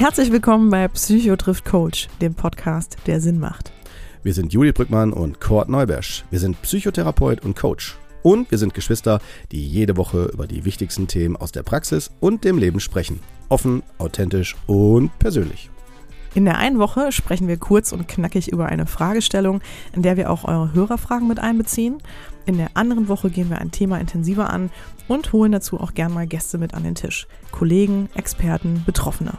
Herzlich 0.00 0.32
willkommen 0.32 0.70
bei 0.70 0.88
Psycho 0.88 1.36
trifft 1.36 1.66
Coach, 1.66 2.08
dem 2.22 2.34
Podcast, 2.34 2.96
der 3.06 3.20
Sinn 3.20 3.38
macht. 3.38 3.70
Wir 4.22 4.32
sind 4.32 4.54
Juli 4.54 4.72
Brückmann 4.72 5.12
und 5.12 5.40
Kurt 5.40 5.68
Neubersch. 5.68 6.24
Wir 6.30 6.38
sind 6.38 6.60
Psychotherapeut 6.62 7.44
und 7.44 7.56
Coach. 7.56 7.98
Und 8.22 8.50
wir 8.50 8.56
sind 8.56 8.72
Geschwister, 8.72 9.20
die 9.52 9.66
jede 9.66 9.98
Woche 9.98 10.30
über 10.32 10.46
die 10.46 10.64
wichtigsten 10.64 11.06
Themen 11.06 11.36
aus 11.36 11.52
der 11.52 11.62
Praxis 11.62 12.10
und 12.20 12.44
dem 12.44 12.56
Leben 12.56 12.80
sprechen. 12.80 13.20
Offen, 13.50 13.82
authentisch 13.98 14.56
und 14.66 15.10
persönlich. 15.18 15.70
In 16.32 16.44
der 16.44 16.58
einen 16.58 16.78
Woche 16.78 17.10
sprechen 17.10 17.48
wir 17.48 17.56
kurz 17.56 17.92
und 17.92 18.06
knackig 18.06 18.52
über 18.52 18.66
eine 18.66 18.86
Fragestellung, 18.86 19.60
in 19.92 20.02
der 20.02 20.16
wir 20.16 20.30
auch 20.30 20.44
eure 20.44 20.72
Hörerfragen 20.72 21.26
mit 21.26 21.40
einbeziehen. 21.40 21.98
In 22.50 22.58
der 22.58 22.76
anderen 22.76 23.06
Woche 23.06 23.30
gehen 23.30 23.48
wir 23.48 23.60
ein 23.60 23.70
Thema 23.70 24.00
intensiver 24.00 24.50
an 24.50 24.70
und 25.06 25.32
holen 25.32 25.52
dazu 25.52 25.78
auch 25.78 25.94
gern 25.94 26.12
mal 26.12 26.26
Gäste 26.26 26.58
mit 26.58 26.74
an 26.74 26.82
den 26.82 26.96
Tisch. 26.96 27.28
Kollegen, 27.52 28.08
Experten, 28.16 28.82
Betroffene. 28.84 29.34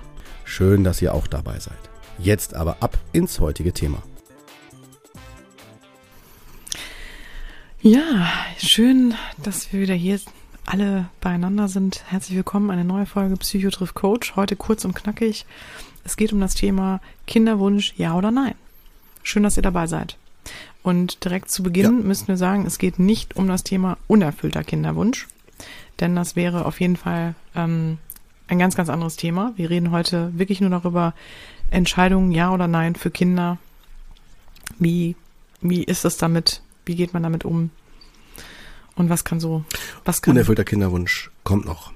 Schön, 0.45 0.85
dass 0.85 1.01
ihr 1.01 1.13
auch 1.13 1.27
dabei 1.27 1.59
seid. 1.59 1.77
Jetzt 2.19 2.53
aber 2.53 2.77
ab 2.79 2.97
ins 3.11 3.41
heutige 3.41 3.73
Thema. 3.73 4.01
Ja, 7.81 8.29
schön, 8.57 9.13
dass 9.43 9.73
wir 9.73 9.81
wieder 9.81 9.93
hier 9.93 10.17
alle 10.65 11.09
beieinander 11.19 11.67
sind. 11.67 12.05
Herzlich 12.07 12.37
willkommen, 12.37 12.71
eine 12.71 12.85
neue 12.85 13.05
Folge 13.05 13.35
Psycho 13.35 13.71
trifft 13.71 13.95
Coach. 13.95 14.37
Heute 14.37 14.55
kurz 14.55 14.85
und 14.85 14.95
knackig. 14.95 15.45
Es 16.05 16.15
geht 16.15 16.31
um 16.31 16.39
das 16.39 16.55
Thema 16.55 17.01
Kinderwunsch, 17.27 17.93
ja 17.97 18.15
oder 18.15 18.31
nein. 18.31 18.55
Schön, 19.21 19.43
dass 19.43 19.57
ihr 19.57 19.63
dabei 19.63 19.87
seid. 19.87 20.15
Und 20.83 21.23
direkt 21.23 21.51
zu 21.51 21.63
Beginn 21.63 21.85
ja. 21.85 21.91
müssen 21.91 22.27
wir 22.27 22.37
sagen, 22.37 22.65
es 22.65 22.79
geht 22.79 22.97
nicht 22.97 23.35
um 23.35 23.47
das 23.47 23.63
Thema 23.63 23.97
unerfüllter 24.07 24.63
Kinderwunsch, 24.63 25.27
denn 25.99 26.15
das 26.15 26.35
wäre 26.35 26.65
auf 26.65 26.81
jeden 26.81 26.95
Fall 26.95 27.35
ähm, 27.55 27.99
ein 28.47 28.59
ganz, 28.59 28.75
ganz 28.75 28.89
anderes 28.89 29.15
Thema. 29.15 29.53
Wir 29.55 29.69
reden 29.69 29.91
heute 29.91 30.31
wirklich 30.37 30.59
nur 30.59 30.71
darüber, 30.71 31.13
Entscheidungen 31.69 32.31
ja 32.31 32.51
oder 32.51 32.67
nein 32.67 32.95
für 32.95 33.11
Kinder. 33.11 33.57
Wie, 34.77 35.15
wie 35.61 35.83
ist 35.83 36.03
es 36.03 36.17
damit? 36.17 36.61
Wie 36.85 36.95
geht 36.95 37.13
man 37.13 37.23
damit 37.23 37.45
um? 37.45 37.69
Und 38.95 39.09
was 39.09 39.23
kann 39.23 39.39
so, 39.39 39.63
was 40.03 40.21
kann. 40.21 40.33
Unerfüllter 40.33 40.65
Kinderwunsch 40.65 41.31
kommt 41.43 41.65
noch. 41.65 41.93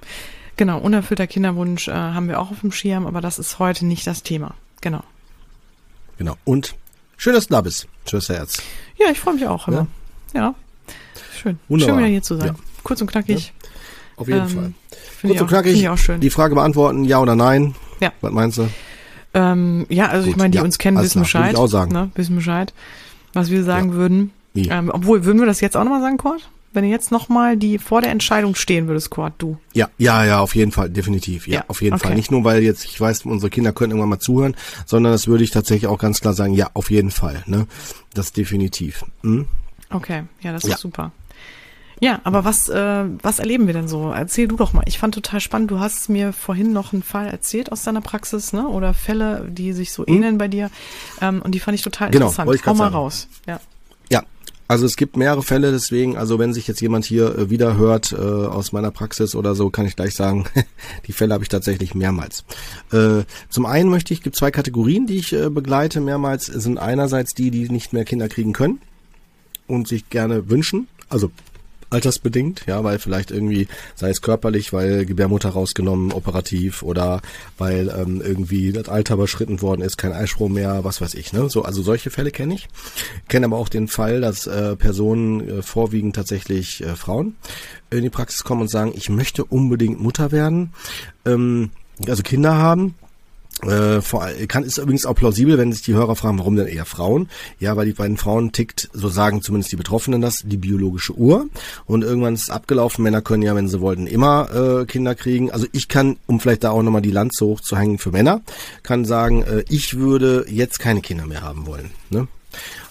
Genau, 0.56 0.78
unerfüllter 0.78 1.26
Kinderwunsch 1.26 1.88
äh, 1.88 1.92
haben 1.92 2.28
wir 2.28 2.40
auch 2.40 2.50
auf 2.50 2.60
dem 2.60 2.72
Schirm, 2.72 3.06
aber 3.06 3.20
das 3.20 3.38
ist 3.38 3.58
heute 3.58 3.84
nicht 3.84 4.06
das 4.06 4.22
Thema. 4.22 4.54
Genau. 4.80 5.02
Genau. 6.16 6.36
Und 6.44 6.74
schön, 7.16 7.34
dass 7.34 7.46
du 7.46 7.54
da 7.54 7.60
bist, 7.60 7.86
Schwester 8.08 8.34
Herz. 8.34 8.62
Ja, 8.98 9.06
ich 9.10 9.18
freue 9.18 9.34
mich 9.34 9.46
auch 9.46 9.68
immer. 9.68 9.86
Ja. 10.34 10.40
ja. 10.40 10.54
Schön. 11.36 11.58
Wunderbar. 11.68 11.94
Schön 11.94 11.98
wieder 11.98 12.10
hier 12.10 12.22
zu 12.22 12.36
sein. 12.36 12.48
Ja. 12.48 12.54
Kurz 12.82 13.00
und 13.00 13.10
knackig. 13.10 13.46
Ja. 13.46 13.68
Auf 14.16 14.28
jeden 14.28 14.40
ähm, 14.40 14.48
Fall. 14.48 14.72
Kurz 15.22 15.40
und 15.40 15.46
knackig, 15.48 15.74
ich 15.74 15.88
auch 15.88 15.98
schön. 15.98 16.20
die 16.20 16.30
Frage 16.30 16.54
beantworten, 16.54 17.04
ja 17.04 17.20
oder 17.20 17.36
nein. 17.36 17.74
Ja. 18.00 18.12
Was 18.20 18.32
meinst 18.32 18.58
du? 18.58 18.68
Ähm, 19.34 19.86
ja, 19.88 20.06
also 20.06 20.24
Gut, 20.24 20.30
ich 20.30 20.36
meine, 20.36 20.50
die 20.50 20.60
uns 20.60 20.78
kennen, 20.78 20.98
wissen 20.98 21.20
Bescheid. 21.22 21.52
Ich 21.52 21.58
auch 21.58 21.66
sagen. 21.66 21.92
Ne, 21.92 22.10
wissen 22.14 22.36
Bescheid, 22.36 22.72
was 23.34 23.50
wir 23.50 23.64
sagen 23.64 23.92
würden. 23.92 24.32
Ähm, 24.54 24.90
obwohl, 24.92 25.24
würden 25.26 25.38
wir 25.38 25.46
das 25.46 25.60
jetzt 25.60 25.76
auch 25.76 25.84
nochmal 25.84 26.00
sagen, 26.00 26.16
Kurt? 26.16 26.48
Wenn 26.76 26.84
du 26.84 26.90
jetzt 26.90 27.10
nochmal 27.10 27.56
die 27.56 27.78
vor 27.78 28.02
der 28.02 28.10
Entscheidung 28.10 28.54
stehen 28.54 28.86
würdest, 28.86 29.08
Kurt, 29.08 29.32
du. 29.38 29.56
Ja, 29.72 29.88
ja, 29.96 30.26
ja, 30.26 30.40
auf 30.40 30.54
jeden 30.54 30.72
Fall, 30.72 30.90
definitiv. 30.90 31.48
Ja, 31.48 31.54
ja 31.54 31.64
auf 31.68 31.80
jeden 31.80 31.94
okay. 31.94 32.08
Fall. 32.08 32.16
Nicht 32.16 32.30
nur, 32.30 32.44
weil 32.44 32.62
jetzt, 32.62 32.84
ich 32.84 33.00
weiß, 33.00 33.24
unsere 33.24 33.48
Kinder 33.48 33.72
können 33.72 33.92
irgendwann 33.92 34.10
mal 34.10 34.18
zuhören, 34.18 34.54
sondern 34.84 35.10
das 35.10 35.26
würde 35.26 35.42
ich 35.42 35.50
tatsächlich 35.50 35.86
auch 35.86 35.98
ganz 35.98 36.20
klar 36.20 36.34
sagen, 36.34 36.52
ja, 36.52 36.68
auf 36.74 36.90
jeden 36.90 37.10
Fall. 37.10 37.42
Ne? 37.46 37.66
Das 38.12 38.32
definitiv. 38.32 39.06
Hm? 39.22 39.46
Okay, 39.88 40.24
ja, 40.42 40.52
das 40.52 40.64
ist 40.64 40.78
super. 40.78 41.12
Ja, 41.98 42.20
aber 42.24 42.44
was, 42.44 42.68
äh, 42.68 43.04
was 43.22 43.38
erleben 43.38 43.66
wir 43.66 43.72
denn 43.72 43.88
so? 43.88 44.10
Erzähl 44.10 44.46
du 44.46 44.56
doch 44.56 44.74
mal. 44.74 44.82
Ich 44.84 44.98
fand 44.98 45.14
total 45.14 45.40
spannend. 45.40 45.70
Du 45.70 45.80
hast 45.80 46.10
mir 46.10 46.34
vorhin 46.34 46.74
noch 46.74 46.92
einen 46.92 47.02
Fall 47.02 47.28
erzählt 47.28 47.72
aus 47.72 47.84
deiner 47.84 48.02
Praxis, 48.02 48.52
ne? 48.52 48.68
Oder 48.68 48.92
Fälle, 48.92 49.48
die 49.48 49.72
sich 49.72 49.92
so 49.92 50.06
ähneln 50.06 50.32
hm? 50.32 50.38
bei 50.38 50.48
dir. 50.48 50.70
Ähm, 51.22 51.40
und 51.40 51.54
die 51.54 51.58
fand 51.58 51.74
ich 51.74 51.80
total 51.80 52.10
genau, 52.10 52.26
interessant. 52.26 52.54
Ich 52.54 52.66
Hau 52.66 52.74
mal 52.74 52.84
sagen. 52.84 52.94
raus. 52.94 53.28
Ja. 53.46 53.60
Also 54.68 54.84
es 54.84 54.96
gibt 54.96 55.16
mehrere 55.16 55.42
Fälle, 55.42 55.70
deswegen, 55.70 56.16
also 56.16 56.38
wenn 56.38 56.52
sich 56.52 56.66
jetzt 56.66 56.80
jemand 56.80 57.04
hier 57.04 57.38
äh, 57.38 57.50
wieder 57.50 57.76
hört 57.76 58.12
äh, 58.12 58.16
aus 58.16 58.72
meiner 58.72 58.90
Praxis 58.90 59.34
oder 59.34 59.54
so, 59.54 59.70
kann 59.70 59.86
ich 59.86 59.96
gleich 59.96 60.14
sagen, 60.14 60.46
die 61.06 61.12
Fälle 61.12 61.34
habe 61.34 61.44
ich 61.44 61.48
tatsächlich 61.48 61.94
mehrmals. 61.94 62.44
Äh, 62.92 63.22
zum 63.48 63.66
einen 63.66 63.90
möchte 63.90 64.12
ich, 64.12 64.22
gibt 64.22 64.36
zwei 64.36 64.50
Kategorien, 64.50 65.06
die 65.06 65.18
ich 65.18 65.32
äh, 65.32 65.50
begleite 65.50 66.00
mehrmals, 66.00 66.46
sind 66.46 66.78
einerseits 66.78 67.34
die, 67.34 67.50
die 67.50 67.68
nicht 67.68 67.92
mehr 67.92 68.04
Kinder 68.04 68.28
kriegen 68.28 68.52
können 68.52 68.80
und 69.68 69.86
sich 69.86 70.10
gerne 70.10 70.50
wünschen, 70.50 70.88
also 71.08 71.30
altersbedingt, 71.96 72.64
ja, 72.66 72.84
weil 72.84 72.98
vielleicht 72.98 73.30
irgendwie, 73.30 73.68
sei 73.94 74.10
es 74.10 74.20
körperlich, 74.20 74.72
weil 74.72 75.06
Gebärmutter 75.06 75.48
rausgenommen, 75.48 76.12
operativ 76.12 76.82
oder 76.82 77.22
weil 77.56 77.88
ähm, 77.88 78.22
irgendwie 78.24 78.72
das 78.72 78.88
Alter 78.88 79.14
überschritten 79.14 79.62
worden 79.62 79.80
ist, 79.80 79.96
kein 79.96 80.12
Eisprung 80.12 80.52
mehr, 80.52 80.84
was 80.84 81.00
weiß 81.00 81.14
ich, 81.14 81.32
ne? 81.32 81.48
So, 81.48 81.62
also 81.62 81.82
solche 81.82 82.10
Fälle 82.10 82.30
kenne 82.30 82.54
ich. 82.54 82.68
Kenne 83.28 83.46
aber 83.46 83.56
auch 83.56 83.70
den 83.70 83.88
Fall, 83.88 84.20
dass 84.20 84.46
äh, 84.46 84.76
Personen, 84.76 85.48
äh, 85.48 85.62
vorwiegend 85.62 86.14
tatsächlich 86.14 86.82
äh, 86.82 86.94
Frauen, 86.96 87.36
in 87.90 88.02
die 88.02 88.10
Praxis 88.10 88.44
kommen 88.44 88.62
und 88.62 88.70
sagen, 88.70 88.92
ich 88.94 89.08
möchte 89.08 89.44
unbedingt 89.44 90.00
Mutter 90.00 90.32
werden, 90.32 90.74
ähm, 91.24 91.70
also 92.06 92.22
Kinder 92.22 92.56
haben 92.56 92.94
äh, 93.62 94.02
vor, 94.02 94.28
kann 94.48 94.64
ist 94.64 94.76
übrigens 94.76 95.06
auch 95.06 95.14
plausibel, 95.14 95.56
wenn 95.56 95.72
sich 95.72 95.82
die 95.82 95.94
Hörer 95.94 96.14
fragen, 96.14 96.38
warum 96.38 96.56
denn 96.56 96.66
eher 96.66 96.84
Frauen? 96.84 97.28
Ja, 97.58 97.76
weil 97.76 97.86
die 97.86 97.94
beiden 97.94 98.18
Frauen 98.18 98.52
tickt, 98.52 98.90
so 98.92 99.08
sagen 99.08 99.40
zumindest 99.40 99.72
die 99.72 99.76
Betroffenen 99.76 100.20
das, 100.20 100.42
die 100.44 100.58
biologische 100.58 101.14
Uhr. 101.14 101.46
Und 101.86 102.04
irgendwann 102.04 102.34
ist 102.34 102.44
es 102.44 102.50
abgelaufen. 102.50 103.02
Männer 103.02 103.22
können 103.22 103.42
ja, 103.42 103.54
wenn 103.54 103.68
sie 103.68 103.80
wollten, 103.80 104.06
immer 104.06 104.82
äh, 104.82 104.84
Kinder 104.84 105.14
kriegen. 105.14 105.50
Also 105.50 105.66
ich 105.72 105.88
kann, 105.88 106.16
um 106.26 106.38
vielleicht 106.38 106.64
da 106.64 106.70
auch 106.70 106.82
nochmal 106.82 107.02
die 107.02 107.10
Lanze 107.10 107.46
hochzuhängen 107.46 107.98
für 107.98 108.10
Männer, 108.10 108.42
kann 108.82 109.06
sagen, 109.06 109.42
äh, 109.42 109.64
ich 109.70 109.96
würde 109.96 110.44
jetzt 110.48 110.78
keine 110.78 111.00
Kinder 111.00 111.26
mehr 111.26 111.40
haben 111.40 111.66
wollen. 111.66 111.90
Ne? 112.10 112.28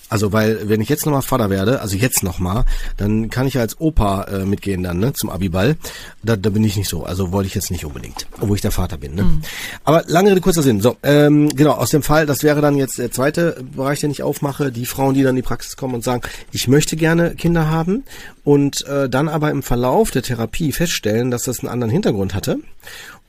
Also 0.08 0.32
weil, 0.32 0.70
wenn 0.70 0.82
ich 0.82 0.90
jetzt 0.90 1.06
nochmal 1.06 1.24
Vater 1.24 1.50
werde, 1.50 1.82
also 1.82 1.96
jetzt 1.96 2.24
nochmal, 2.24 2.66
dann 2.98 3.30
kann 3.30 3.48
ich 3.48 3.58
als 3.58 3.80
Opa 3.80 4.24
äh, 4.26 4.46
mitgehen 4.46 4.84
dann, 4.84 5.00
ne, 5.00 5.14
zum 5.14 5.30
Abiball. 5.30 5.78
Da, 6.24 6.36
da 6.36 6.50
bin 6.52 6.64
ich 6.64 6.78
nicht 6.78 6.90
so. 6.90 7.04
Also 7.04 7.32
wollte 7.32 7.48
ich 7.48 7.56
jetzt 7.56 7.72
nicht 7.72 7.86
unbedingt, 7.86 8.28
obwohl 8.40 8.56
ich 8.56 8.62
der 8.62 8.72
Vater 8.72 8.98
bin. 8.98 9.16
Ne? 9.16 9.24
Mhm. 9.24 9.42
Aber 9.84 10.04
lange 10.08 10.32
Rede, 10.32 10.42
kurzer 10.42 10.62
Sinn. 10.62 10.80
So, 10.80 10.96
ähm, 11.02 11.50
genau, 11.50 11.72
aus 11.72 11.90
dem 11.90 12.04
Fall, 12.04 12.28
das 12.28 12.44
wäre 12.44 12.62
dann 12.62 12.78
jetzt 12.78 13.00
der 13.00 13.12
zweite 13.12 13.64
Bereich, 13.76 14.00
den 14.00 14.12
ich 14.12 14.22
aufmache, 14.22 14.72
die 14.72 14.86
Frauen, 14.86 15.16
die 15.16 15.24
dann 15.24 15.32
in 15.32 15.38
die 15.38 15.42
Praxis 15.42 15.76
kommen 15.76 15.96
und 15.96 16.04
sagen, 16.04 16.22
ich 16.52 16.68
möchte 16.68 16.96
gerne 16.96 17.34
Kinder 17.36 17.70
haben 17.70 18.04
und 18.44 18.86
äh, 18.86 19.10
dann 19.10 19.28
aber 19.28 19.50
im 19.50 19.64
Verlauf 19.64 20.12
der 20.12 20.22
Therapie 20.22 20.72
feststellen, 20.72 21.32
dass 21.32 21.44
das 21.44 21.60
einen 21.60 21.70
anderen 21.70 21.92
Hintergrund 21.92 22.36
hatte 22.36 22.60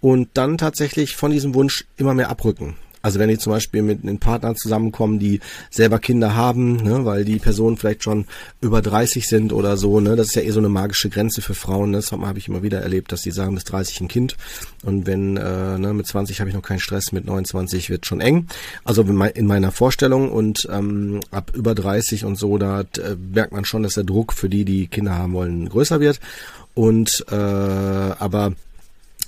und 0.00 0.28
dann 0.34 0.58
tatsächlich 0.58 1.16
von 1.16 1.30
diesem 1.30 1.54
Wunsch 1.54 1.84
immer 1.96 2.14
mehr 2.14 2.28
abrücken. 2.28 2.76
Also 3.02 3.18
wenn 3.18 3.28
die 3.28 3.38
zum 3.38 3.52
Beispiel 3.52 3.82
mit 3.82 4.02
einem 4.02 4.18
Partner 4.18 4.54
zusammenkommen, 4.54 5.18
die 5.18 5.40
selber 5.70 5.98
Kinder 5.98 6.34
haben, 6.34 6.76
ne, 6.76 7.04
weil 7.04 7.24
die 7.24 7.38
Personen 7.38 7.76
vielleicht 7.76 8.02
schon 8.02 8.26
über 8.60 8.82
30 8.82 9.28
sind 9.28 9.52
oder 9.52 9.76
so, 9.76 10.00
ne, 10.00 10.16
das 10.16 10.28
ist 10.28 10.34
ja 10.34 10.42
eh 10.42 10.50
so 10.50 10.58
eine 10.58 10.68
magische 10.68 11.08
Grenze 11.08 11.42
für 11.42 11.54
Frauen. 11.54 11.90
Ne? 11.90 11.98
Das 11.98 12.12
habe 12.12 12.38
ich 12.38 12.48
immer 12.48 12.62
wieder 12.62 12.80
erlebt, 12.80 13.12
dass 13.12 13.22
die 13.22 13.30
sagen, 13.30 13.54
bis 13.54 13.64
30 13.64 14.00
ein 14.02 14.08
Kind 14.08 14.36
und 14.84 15.06
wenn 15.06 15.36
äh, 15.36 15.78
ne, 15.78 15.94
mit 15.94 16.06
20 16.06 16.40
habe 16.40 16.50
ich 16.50 16.56
noch 16.56 16.62
keinen 16.62 16.80
Stress, 16.80 17.12
mit 17.12 17.26
29 17.26 17.90
wird 17.90 18.06
schon 18.06 18.20
eng. 18.20 18.46
Also 18.84 19.02
in 19.02 19.46
meiner 19.46 19.72
Vorstellung 19.72 20.30
und 20.30 20.68
ähm, 20.70 21.20
ab 21.30 21.52
über 21.54 21.74
30 21.74 22.24
und 22.24 22.36
so, 22.36 22.58
da 22.58 22.80
äh, 22.80 23.16
merkt 23.32 23.52
man 23.52 23.64
schon, 23.64 23.82
dass 23.82 23.94
der 23.94 24.04
Druck 24.04 24.32
für 24.32 24.48
die, 24.48 24.64
die 24.64 24.86
Kinder 24.86 25.16
haben 25.16 25.32
wollen, 25.32 25.68
größer 25.68 26.00
wird. 26.00 26.20
Und 26.74 27.24
äh, 27.30 27.34
aber 27.34 28.52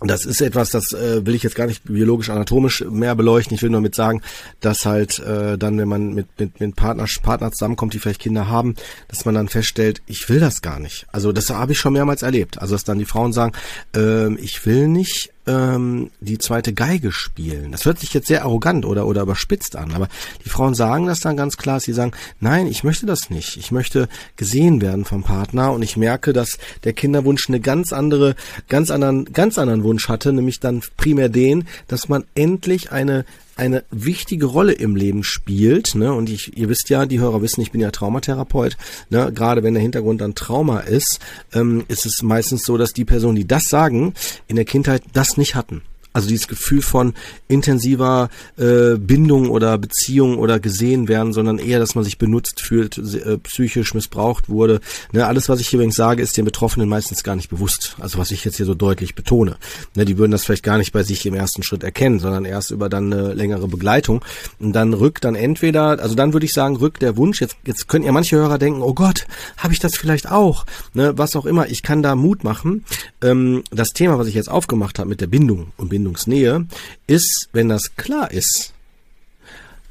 das 0.00 0.25
ist 0.25 0.41
etwas, 0.41 0.70
das 0.70 0.92
äh, 0.92 1.26
will 1.26 1.34
ich 1.34 1.42
jetzt 1.42 1.56
gar 1.56 1.66
nicht 1.66 1.84
biologisch 1.84 2.31
anatomisch 2.31 2.84
mehr 2.88 3.14
beleuchten. 3.16 3.54
Ich 3.54 3.62
will 3.62 3.70
nur 3.70 3.81
mit 3.81 3.94
sagen, 3.94 4.22
dass 4.60 4.86
halt 4.86 5.19
äh, 5.19 5.59
dann, 5.59 5.78
wenn 5.78 5.88
man 5.88 6.14
mit 6.14 6.26
mit 6.38 6.60
mit 6.60 6.76
Partner 6.76 7.06
Partner 7.22 7.50
zusammenkommt, 7.50 7.94
die 7.94 7.98
vielleicht 7.98 8.20
Kinder 8.20 8.48
haben, 8.48 8.75
dass 9.09 9.25
man 9.25 9.34
dann 9.34 9.48
feststellt, 9.48 10.03
ich 10.06 10.28
will 10.28 10.41
das 10.41 10.62
gar 10.62 10.78
nicht. 10.78 11.06
Also 11.10 11.33
das 11.33 11.50
habe 11.50 11.72
ich 11.72 11.78
schon 11.78 11.95
mehrmals 11.95 12.22
erlebt. 12.22 12.60
Also 12.60 12.74
dass 12.74 12.84
dann 12.84 12.98
die 12.98 13.04
Frauen 13.04 13.33
sagen, 13.33 13.53
äh, 13.97 14.33
ich 14.34 14.65
will 14.66 14.89
nicht 14.89 15.30
ähm, 15.48 16.10
die 16.21 16.39
zweite 16.39 16.74
Geige 16.74 17.10
spielen. 17.10 17.72
Das 17.72 17.86
hört 17.86 17.98
sich 17.98 18.12
jetzt 18.12 18.28
sehr 18.28 18.42
arrogant 18.42 18.84
oder, 18.84 19.06
oder 19.06 19.22
überspitzt 19.22 19.74
an, 19.77 19.92
aber 19.92 20.09
die 20.45 20.50
Frauen 20.50 20.74
sagen 20.74 21.06
das 21.06 21.21
dann 21.21 21.36
ganz 21.36 21.56
klar, 21.56 21.80
sie 21.80 21.95
sagen, 21.95 22.12
nein, 22.39 22.66
ich 22.66 22.84
möchte 22.84 23.06
das 23.06 23.30
nicht. 23.30 23.56
Ich 23.56 23.72
möchte 23.72 24.09
gesehen 24.36 24.80
werden 24.83 25.06
vom 25.06 25.24
Partner 25.24 25.72
und 25.72 25.83
ich 25.83 25.97
merke, 25.97 26.33
dass 26.33 26.59
der 26.84 26.92
Kinderwunsch 26.92 27.48
eine 27.48 27.60
ganz 27.60 27.92
andere, 27.92 28.36
ganz 28.68 28.91
anderen, 28.91 29.33
ganz 29.33 29.59
anderen 29.59 29.84
Wunsch 29.84 30.09
hatte, 30.09 30.33
nämlich 30.33 30.60
dann 30.60 30.83
primär 30.98 31.30
den, 31.30 31.66
dass 31.89 32.09
man 32.09 32.24
endlich 32.34 32.92
eine 32.92 33.24
eine 33.59 33.84
wichtige 33.91 34.47
Rolle 34.47 34.72
im 34.72 34.97
Leben 34.97 35.25
spielt. 35.25 35.95
Ne? 35.95 36.13
Und 36.13 36.31
ich, 36.31 36.57
ihr 36.57 36.69
wisst 36.69 36.89
ja, 36.91 37.07
die 37.07 37.21
Hörer 37.21 37.43
wissen, 37.43 37.60
ich 37.60 37.72
bin 37.72 37.81
ja 37.81 37.91
Traumatherapeut. 37.91 38.77
Ne? 39.10 39.33
Gerade 39.33 39.63
wenn 39.63 39.75
der 39.75 39.83
Hintergrund 39.83 40.21
dann 40.21 40.34
Trauma 40.34 40.81
ist, 40.81 41.21
ähm, 41.53 41.84
ist 41.89 42.07
es 42.07 42.22
meistens 42.22 42.65
so, 42.65 42.77
dass 42.77 42.93
die 42.93 43.05
Personen, 43.05 43.37
die 43.37 43.47
das 43.47 43.65
sagen, 43.65 44.15
in 44.47 44.57
der 44.57 44.65
Kindheit 44.65 45.03
das 45.13 45.37
nicht 45.37 45.55
hatten. 45.55 45.83
Also 46.18 46.30
dieses 46.30 46.48
Gefühl 46.48 46.82
von 46.82 47.15
intensiver 47.47 48.28
äh, 48.56 48.97
Bindung 48.97 49.50
oder 49.50 49.78
Beziehung 49.78 50.36
oder 50.36 50.59
gesehen 50.59 51.06
werden, 51.06 51.32
sondern 51.32 51.60
eher, 51.60 51.78
dass 51.78 51.94
man 51.94 52.03
sich 52.03 52.18
benutzt 52.18 52.60
fühlt, 52.60 52.98
äh, 52.98 53.38
psychisch 53.38 53.94
missbraucht 53.94 54.48
wurde. 54.48 54.80
Ne, 55.12 55.24
alles, 55.24 55.48
was 55.48 55.60
ich 55.60 55.72
übrigens 55.72 55.94
sage, 55.94 56.20
ist 56.20 56.36
den 56.36 56.44
Betroffenen 56.44 56.88
meistens 56.88 57.22
gar 57.22 57.36
nicht 57.36 57.50
bewusst. 57.50 57.94
Also 58.00 58.18
was 58.18 58.32
ich 58.32 58.44
jetzt 58.44 58.56
hier 58.56 58.66
so 58.66 58.74
deutlich 58.74 59.15
betone. 59.15 59.59
Ne, 59.94 60.04
die 60.04 60.18
würden 60.18 60.32
das 60.32 60.44
vielleicht 60.44 60.65
gar 60.65 60.76
nicht 60.76 60.91
bei 60.91 61.04
sich 61.04 61.24
im 61.24 61.34
ersten 61.34 61.62
Schritt 61.62 61.84
erkennen, 61.84 62.18
sondern 62.18 62.44
erst 62.44 62.72
über 62.72 62.88
dann 62.88 63.12
eine 63.12 63.32
längere 63.32 63.68
Begleitung. 63.68 64.24
Und 64.59 64.72
dann 64.72 64.92
rückt 64.92 65.22
dann 65.22 65.36
entweder, 65.36 66.00
also 66.00 66.16
dann 66.16 66.32
würde 66.32 66.47
ich 66.47 66.53
sagen, 66.53 66.74
rückt 66.78 67.00
der 67.00 67.16
Wunsch, 67.16 67.41
jetzt, 67.41 67.54
jetzt 67.65 67.86
können 67.86 68.04
ja 68.04 68.10
manche 68.10 68.34
Hörer 68.34 68.59
denken, 68.59 68.82
oh 68.82 68.92
Gott, 68.92 69.28
habe 69.56 69.72
ich 69.72 69.78
das 69.78 69.97
vielleicht 69.97 70.28
auch? 70.28 70.66
Ne, 70.94 71.16
was 71.16 71.36
auch 71.36 71.47
immer, 71.47 71.68
ich 71.68 71.84
kann 71.84 72.03
da 72.03 72.16
Mut 72.16 72.42
machen. 72.42 72.84
Ähm, 73.22 73.62
das 73.70 73.91
Thema, 73.91 74.18
was 74.18 74.26
ich 74.26 74.34
jetzt 74.34 74.50
aufgemacht 74.50 74.98
habe 74.98 75.09
mit 75.09 75.20
der 75.20 75.28
Bindung 75.28 75.68
und 75.76 75.91
Bindungsnähe, 76.09 76.66
ist, 77.07 77.49
wenn 77.53 77.69
das 77.69 77.97
klar 77.97 78.31
ist, 78.31 78.72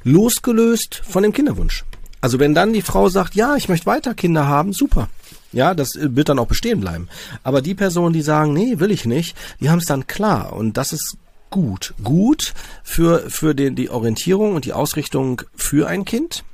losgelöst 0.02 1.02
von 1.08 1.22
dem 1.22 1.32
Kinderwunsch. 1.32 1.84
Also 2.20 2.40
wenn 2.40 2.54
dann 2.54 2.72
die 2.72 2.82
Frau 2.82 3.08
sagt, 3.08 3.36
ja, 3.36 3.54
ich 3.56 3.68
möchte 3.68 3.86
weiter 3.86 4.14
Kinder 4.14 4.46
haben, 4.46 4.72
super. 4.72 5.08
Ja, 5.52 5.74
das 5.74 5.92
wird 5.94 6.28
dann 6.28 6.38
auch 6.38 6.48
bestehen 6.48 6.80
bleiben. 6.80 7.08
Aber 7.42 7.62
die 7.62 7.74
Personen, 7.74 8.12
die 8.12 8.22
sagen, 8.22 8.52
nee, 8.52 8.80
will 8.80 8.90
ich 8.90 9.06
nicht, 9.06 9.36
die 9.60 9.70
haben 9.70 9.78
es 9.78 9.86
dann 9.86 10.06
klar. 10.06 10.52
Und 10.52 10.76
das 10.76 10.92
ist 10.92 11.16
gut. 11.50 11.94
Gut 12.02 12.54
für, 12.82 13.30
für 13.30 13.54
den, 13.54 13.76
die 13.76 13.88
Orientierung 13.88 14.54
und 14.54 14.64
die 14.64 14.72
Ausrichtung 14.72 15.42
für 15.54 15.88
ein 15.88 16.04
Kind. 16.04 16.44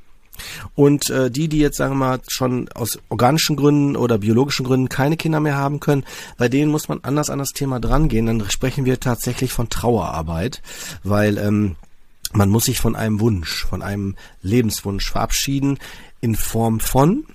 Und 0.75 1.09
äh, 1.09 1.29
die, 1.31 1.47
die 1.47 1.59
jetzt, 1.59 1.77
sagen 1.77 1.93
wir 1.93 2.05
mal, 2.05 2.19
schon 2.27 2.69
aus 2.69 2.99
organischen 3.09 3.55
Gründen 3.55 3.95
oder 3.95 4.17
biologischen 4.17 4.65
Gründen 4.65 4.89
keine 4.89 5.17
Kinder 5.17 5.39
mehr 5.39 5.57
haben 5.57 5.79
können, 5.79 6.03
bei 6.37 6.49
denen 6.49 6.71
muss 6.71 6.87
man 6.87 6.99
anders 7.03 7.29
an 7.29 7.39
das 7.39 7.51
Thema 7.51 7.79
drangehen. 7.79 8.25
Dann 8.25 8.49
sprechen 8.49 8.85
wir 8.85 8.99
tatsächlich 8.99 9.51
von 9.53 9.69
Trauerarbeit, 9.69 10.61
weil 11.03 11.37
ähm, 11.37 11.75
man 12.33 12.49
muss 12.49 12.65
sich 12.65 12.79
von 12.79 12.95
einem 12.95 13.19
Wunsch, 13.19 13.65
von 13.65 13.81
einem 13.81 14.15
Lebenswunsch 14.41 15.09
verabschieden 15.09 15.79
in 16.21 16.35
Form 16.35 16.79
von, 16.79 17.25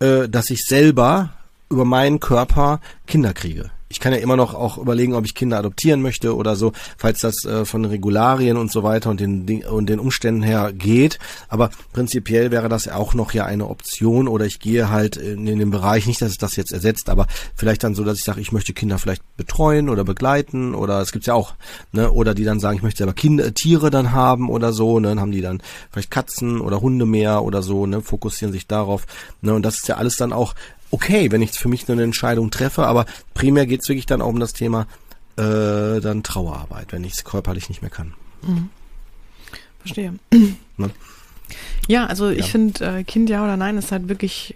äh, 0.00 0.28
dass 0.28 0.50
ich 0.50 0.64
selber 0.64 1.34
über 1.68 1.84
meinen 1.84 2.20
Körper 2.20 2.80
Kinder 3.06 3.32
kriege 3.32 3.70
ich 3.90 3.98
kann 3.98 4.12
ja 4.12 4.20
immer 4.20 4.36
noch 4.36 4.54
auch 4.54 4.78
überlegen, 4.78 5.14
ob 5.14 5.24
ich 5.24 5.34
Kinder 5.34 5.58
adoptieren 5.58 6.00
möchte 6.00 6.36
oder 6.36 6.54
so, 6.54 6.72
falls 6.96 7.20
das 7.20 7.44
äh, 7.44 7.64
von 7.64 7.84
Regularien 7.84 8.56
und 8.56 8.70
so 8.70 8.84
weiter 8.84 9.10
und 9.10 9.18
den 9.18 9.64
und 9.64 9.88
den 9.88 9.98
Umständen 9.98 10.42
her 10.42 10.72
geht. 10.72 11.18
Aber 11.48 11.70
prinzipiell 11.92 12.52
wäre 12.52 12.68
das 12.68 12.86
auch 12.86 13.14
noch 13.14 13.32
ja 13.34 13.46
eine 13.46 13.66
Option 13.66 14.28
oder 14.28 14.46
ich 14.46 14.60
gehe 14.60 14.90
halt 14.90 15.16
in, 15.16 15.44
in 15.48 15.58
den 15.58 15.72
Bereich, 15.72 16.06
nicht, 16.06 16.22
dass 16.22 16.30
es 16.30 16.38
das 16.38 16.54
jetzt 16.54 16.72
ersetzt, 16.72 17.08
aber 17.10 17.26
vielleicht 17.56 17.82
dann 17.82 17.96
so, 17.96 18.04
dass 18.04 18.18
ich 18.18 18.24
sage, 18.24 18.40
ich 18.40 18.52
möchte 18.52 18.72
Kinder 18.72 18.96
vielleicht 18.96 19.24
betreuen 19.36 19.88
oder 19.88 20.04
begleiten 20.04 20.76
oder 20.76 21.00
es 21.00 21.10
gibt's 21.10 21.26
ja 21.26 21.34
auch, 21.34 21.54
ne, 21.90 22.12
oder 22.12 22.32
die 22.34 22.44
dann 22.44 22.60
sagen, 22.60 22.76
ich 22.76 22.84
möchte 22.84 22.98
selber 22.98 23.12
Kinder, 23.12 23.46
äh, 23.46 23.52
Tiere 23.52 23.90
dann 23.90 24.12
haben 24.12 24.50
oder 24.50 24.72
so, 24.72 25.00
ne, 25.00 25.08
dann 25.08 25.20
haben 25.20 25.32
die 25.32 25.42
dann 25.42 25.60
vielleicht 25.90 26.12
Katzen 26.12 26.60
oder 26.60 26.80
Hunde 26.80 27.06
mehr 27.06 27.42
oder 27.42 27.60
so, 27.62 27.86
ne, 27.86 28.02
fokussieren 28.02 28.52
sich 28.52 28.68
darauf, 28.68 29.06
ne, 29.42 29.52
und 29.52 29.62
das 29.62 29.78
ist 29.78 29.88
ja 29.88 29.96
alles 29.96 30.16
dann 30.16 30.32
auch 30.32 30.54
okay, 30.90 31.30
wenn 31.30 31.42
ich 31.42 31.52
für 31.52 31.68
mich 31.68 31.88
eine 31.88 32.02
Entscheidung 32.02 32.50
treffe, 32.50 32.86
aber 32.86 33.06
primär 33.34 33.66
geht's 33.66 33.88
wirklich 33.88 34.06
dann 34.06 34.22
auch 34.22 34.28
um 34.28 34.40
das 34.40 34.52
Thema 34.52 34.86
äh, 35.36 36.00
dann 36.00 36.22
Trauerarbeit, 36.22 36.92
wenn 36.92 37.04
ich 37.04 37.14
es 37.14 37.24
körperlich 37.24 37.68
nicht 37.68 37.82
mehr 37.82 37.90
kann. 37.90 38.14
Mhm. 38.42 38.68
Verstehe. 39.80 40.14
Ne? 40.76 40.90
Ja, 41.88 42.06
also 42.06 42.30
ja. 42.30 42.38
ich 42.38 42.50
finde, 42.50 42.84
äh, 42.84 43.04
Kind 43.04 43.28
ja 43.28 43.42
oder 43.42 43.56
nein 43.56 43.76
ist 43.76 43.92
halt 43.92 44.08
wirklich 44.08 44.54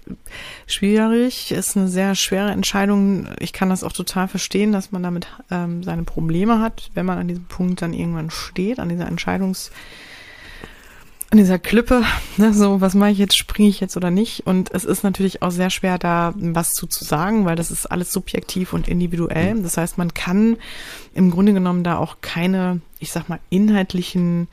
schwierig, 0.66 1.50
ist 1.50 1.76
eine 1.76 1.88
sehr 1.88 2.14
schwere 2.14 2.50
Entscheidung. 2.50 3.28
Ich 3.40 3.52
kann 3.52 3.70
das 3.70 3.82
auch 3.82 3.92
total 3.92 4.28
verstehen, 4.28 4.72
dass 4.72 4.92
man 4.92 5.02
damit 5.02 5.26
ähm, 5.50 5.82
seine 5.82 6.04
Probleme 6.04 6.60
hat, 6.60 6.90
wenn 6.94 7.06
man 7.06 7.18
an 7.18 7.28
diesem 7.28 7.44
Punkt 7.44 7.82
dann 7.82 7.92
irgendwann 7.92 8.30
steht, 8.30 8.78
an 8.78 8.88
dieser 8.88 9.08
Entscheidungs- 9.08 9.70
an 11.34 11.38
dieser 11.38 11.58
Klippe, 11.58 12.04
ne, 12.36 12.54
so, 12.54 12.80
was 12.80 12.94
mache 12.94 13.10
ich 13.10 13.18
jetzt, 13.18 13.36
springe 13.36 13.68
ich 13.68 13.80
jetzt 13.80 13.96
oder 13.96 14.12
nicht? 14.12 14.46
Und 14.46 14.72
es 14.72 14.84
ist 14.84 15.02
natürlich 15.02 15.42
auch 15.42 15.50
sehr 15.50 15.68
schwer, 15.68 15.98
da 15.98 16.32
was 16.36 16.74
zu, 16.74 16.86
zu 16.86 17.02
sagen, 17.02 17.44
weil 17.44 17.56
das 17.56 17.72
ist 17.72 17.86
alles 17.86 18.12
subjektiv 18.12 18.72
und 18.72 18.86
individuell. 18.86 19.60
Das 19.60 19.76
heißt, 19.76 19.98
man 19.98 20.14
kann 20.14 20.58
im 21.12 21.32
Grunde 21.32 21.52
genommen 21.52 21.82
da 21.82 21.96
auch 21.96 22.18
keine, 22.20 22.82
ich 23.00 23.10
sag 23.10 23.28
mal, 23.28 23.40
inhaltlichen 23.50 24.46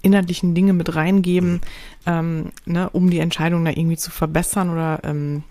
inhaltlichen 0.00 0.54
Dinge 0.54 0.74
mit 0.74 0.94
reingeben, 0.94 1.60
ähm, 2.06 2.52
ne, 2.66 2.88
um 2.90 3.10
die 3.10 3.18
Entscheidung 3.18 3.64
da 3.64 3.72
irgendwie 3.72 3.96
zu 3.96 4.12
verbessern 4.12 4.70
oder 4.70 5.00
ähm, 5.02 5.42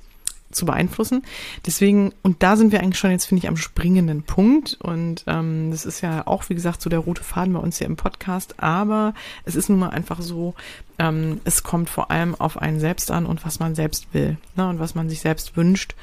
zu 0.51 0.65
beeinflussen. 0.65 1.23
Deswegen, 1.65 2.13
und 2.23 2.41
da 2.43 2.55
sind 2.55 2.71
wir 2.71 2.79
eigentlich 2.79 2.99
schon 2.99 3.11
jetzt, 3.11 3.25
finde 3.25 3.43
ich, 3.43 3.49
am 3.49 3.57
springenden 3.57 4.23
Punkt. 4.23 4.77
Und 4.81 5.23
ähm, 5.27 5.71
das 5.71 5.85
ist 5.85 6.01
ja 6.01 6.25
auch, 6.25 6.49
wie 6.49 6.55
gesagt, 6.55 6.81
so 6.81 6.89
der 6.89 6.99
rote 6.99 7.23
Faden 7.23 7.53
bei 7.53 7.59
uns 7.59 7.77
hier 7.77 7.87
im 7.87 7.97
Podcast. 7.97 8.55
Aber 8.57 9.13
es 9.45 9.55
ist 9.55 9.69
nun 9.69 9.79
mal 9.79 9.89
einfach 9.89 10.21
so, 10.21 10.55
ähm, 10.99 11.41
es 11.43 11.63
kommt 11.63 11.89
vor 11.89 12.11
allem 12.11 12.35
auf 12.35 12.57
einen 12.61 12.79
selbst 12.79 13.11
an 13.11 13.25
und 13.25 13.45
was 13.45 13.59
man 13.59 13.75
selbst 13.75 14.13
will 14.13 14.37
ne, 14.55 14.69
und 14.69 14.79
was 14.79 14.95
man 14.95 15.09
sich 15.09 15.19
selbst 15.19 15.57
wünscht 15.57 15.95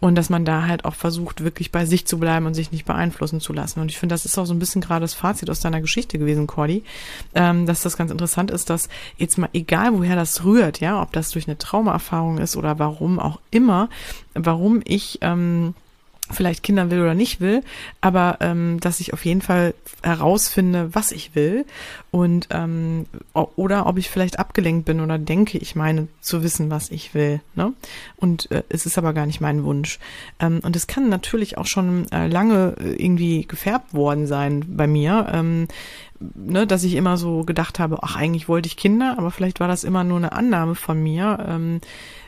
und 0.00 0.16
dass 0.16 0.28
man 0.28 0.44
da 0.44 0.66
halt 0.66 0.84
auch 0.84 0.94
versucht, 0.94 1.42
wirklich 1.44 1.72
bei 1.72 1.86
sich 1.86 2.06
zu 2.06 2.18
bleiben 2.18 2.46
und 2.46 2.54
sich 2.54 2.72
nicht 2.72 2.84
beeinflussen 2.84 3.40
zu 3.40 3.52
lassen. 3.52 3.80
Und 3.80 3.90
ich 3.90 3.98
finde, 3.98 4.14
das 4.14 4.24
ist 4.24 4.36
auch 4.36 4.44
so 4.44 4.52
ein 4.52 4.58
bisschen 4.58 4.82
gerade 4.82 5.00
das 5.00 5.14
Fazit 5.14 5.48
aus 5.48 5.60
deiner 5.60 5.80
Geschichte 5.80 6.18
gewesen, 6.18 6.46
Cordy, 6.46 6.84
ähm, 7.34 7.66
dass 7.66 7.82
das 7.82 7.96
ganz 7.96 8.10
interessant 8.10 8.50
ist, 8.50 8.68
dass 8.70 8.88
jetzt 9.16 9.38
mal 9.38 9.48
egal, 9.52 9.94
woher 9.94 10.16
das 10.16 10.44
rührt, 10.44 10.80
ja, 10.80 11.00
ob 11.00 11.12
das 11.12 11.30
durch 11.30 11.48
eine 11.48 11.58
Traumaerfahrung 11.58 12.38
ist 12.38 12.56
oder 12.56 12.78
warum 12.78 13.18
auch 13.18 13.40
immer, 13.50 13.88
warum 14.34 14.82
ich 14.84 15.18
ähm, 15.22 15.74
vielleicht 16.30 16.62
Kinder 16.62 16.90
will 16.90 17.02
oder 17.02 17.14
nicht 17.14 17.40
will, 17.40 17.62
aber 18.00 18.38
ähm, 18.40 18.80
dass 18.80 19.00
ich 19.00 19.12
auf 19.12 19.24
jeden 19.26 19.42
Fall 19.42 19.74
herausfinde, 20.02 20.94
was 20.94 21.12
ich 21.12 21.34
will 21.34 21.66
und 22.10 22.48
ähm, 22.50 23.04
oder 23.34 23.86
ob 23.86 23.98
ich 23.98 24.08
vielleicht 24.08 24.38
abgelenkt 24.38 24.86
bin 24.86 25.00
oder 25.00 25.18
denke, 25.18 25.58
ich 25.58 25.76
meine 25.76 26.08
zu 26.22 26.42
wissen, 26.42 26.70
was 26.70 26.90
ich 26.90 27.14
will. 27.14 27.40
Ne? 27.54 27.74
Und 28.16 28.50
äh, 28.50 28.62
es 28.70 28.86
ist 28.86 28.96
aber 28.96 29.12
gar 29.12 29.26
nicht 29.26 29.42
mein 29.42 29.64
Wunsch. 29.64 29.98
Ähm, 30.40 30.60
und 30.62 30.76
es 30.76 30.86
kann 30.86 31.10
natürlich 31.10 31.58
auch 31.58 31.66
schon 31.66 32.10
äh, 32.10 32.26
lange 32.26 32.74
äh, 32.80 32.94
irgendwie 32.94 33.46
gefärbt 33.46 33.92
worden 33.92 34.26
sein 34.26 34.64
bei 34.76 34.86
mir. 34.86 35.28
Ähm, 35.30 35.68
ne, 36.34 36.66
dass 36.66 36.84
ich 36.84 36.94
immer 36.94 37.16
so 37.16 37.44
gedacht 37.44 37.78
habe, 37.78 37.98
ach, 38.02 38.16
eigentlich 38.16 38.48
wollte 38.48 38.66
ich 38.66 38.76
Kinder, 38.76 39.16
aber 39.18 39.30
vielleicht 39.30 39.60
war 39.60 39.68
das 39.68 39.84
immer 39.84 40.04
nur 40.04 40.18
eine 40.18 40.32
Annahme 40.32 40.74
von 40.74 41.02
mir. 41.02 41.44
Ähm, 41.46 41.80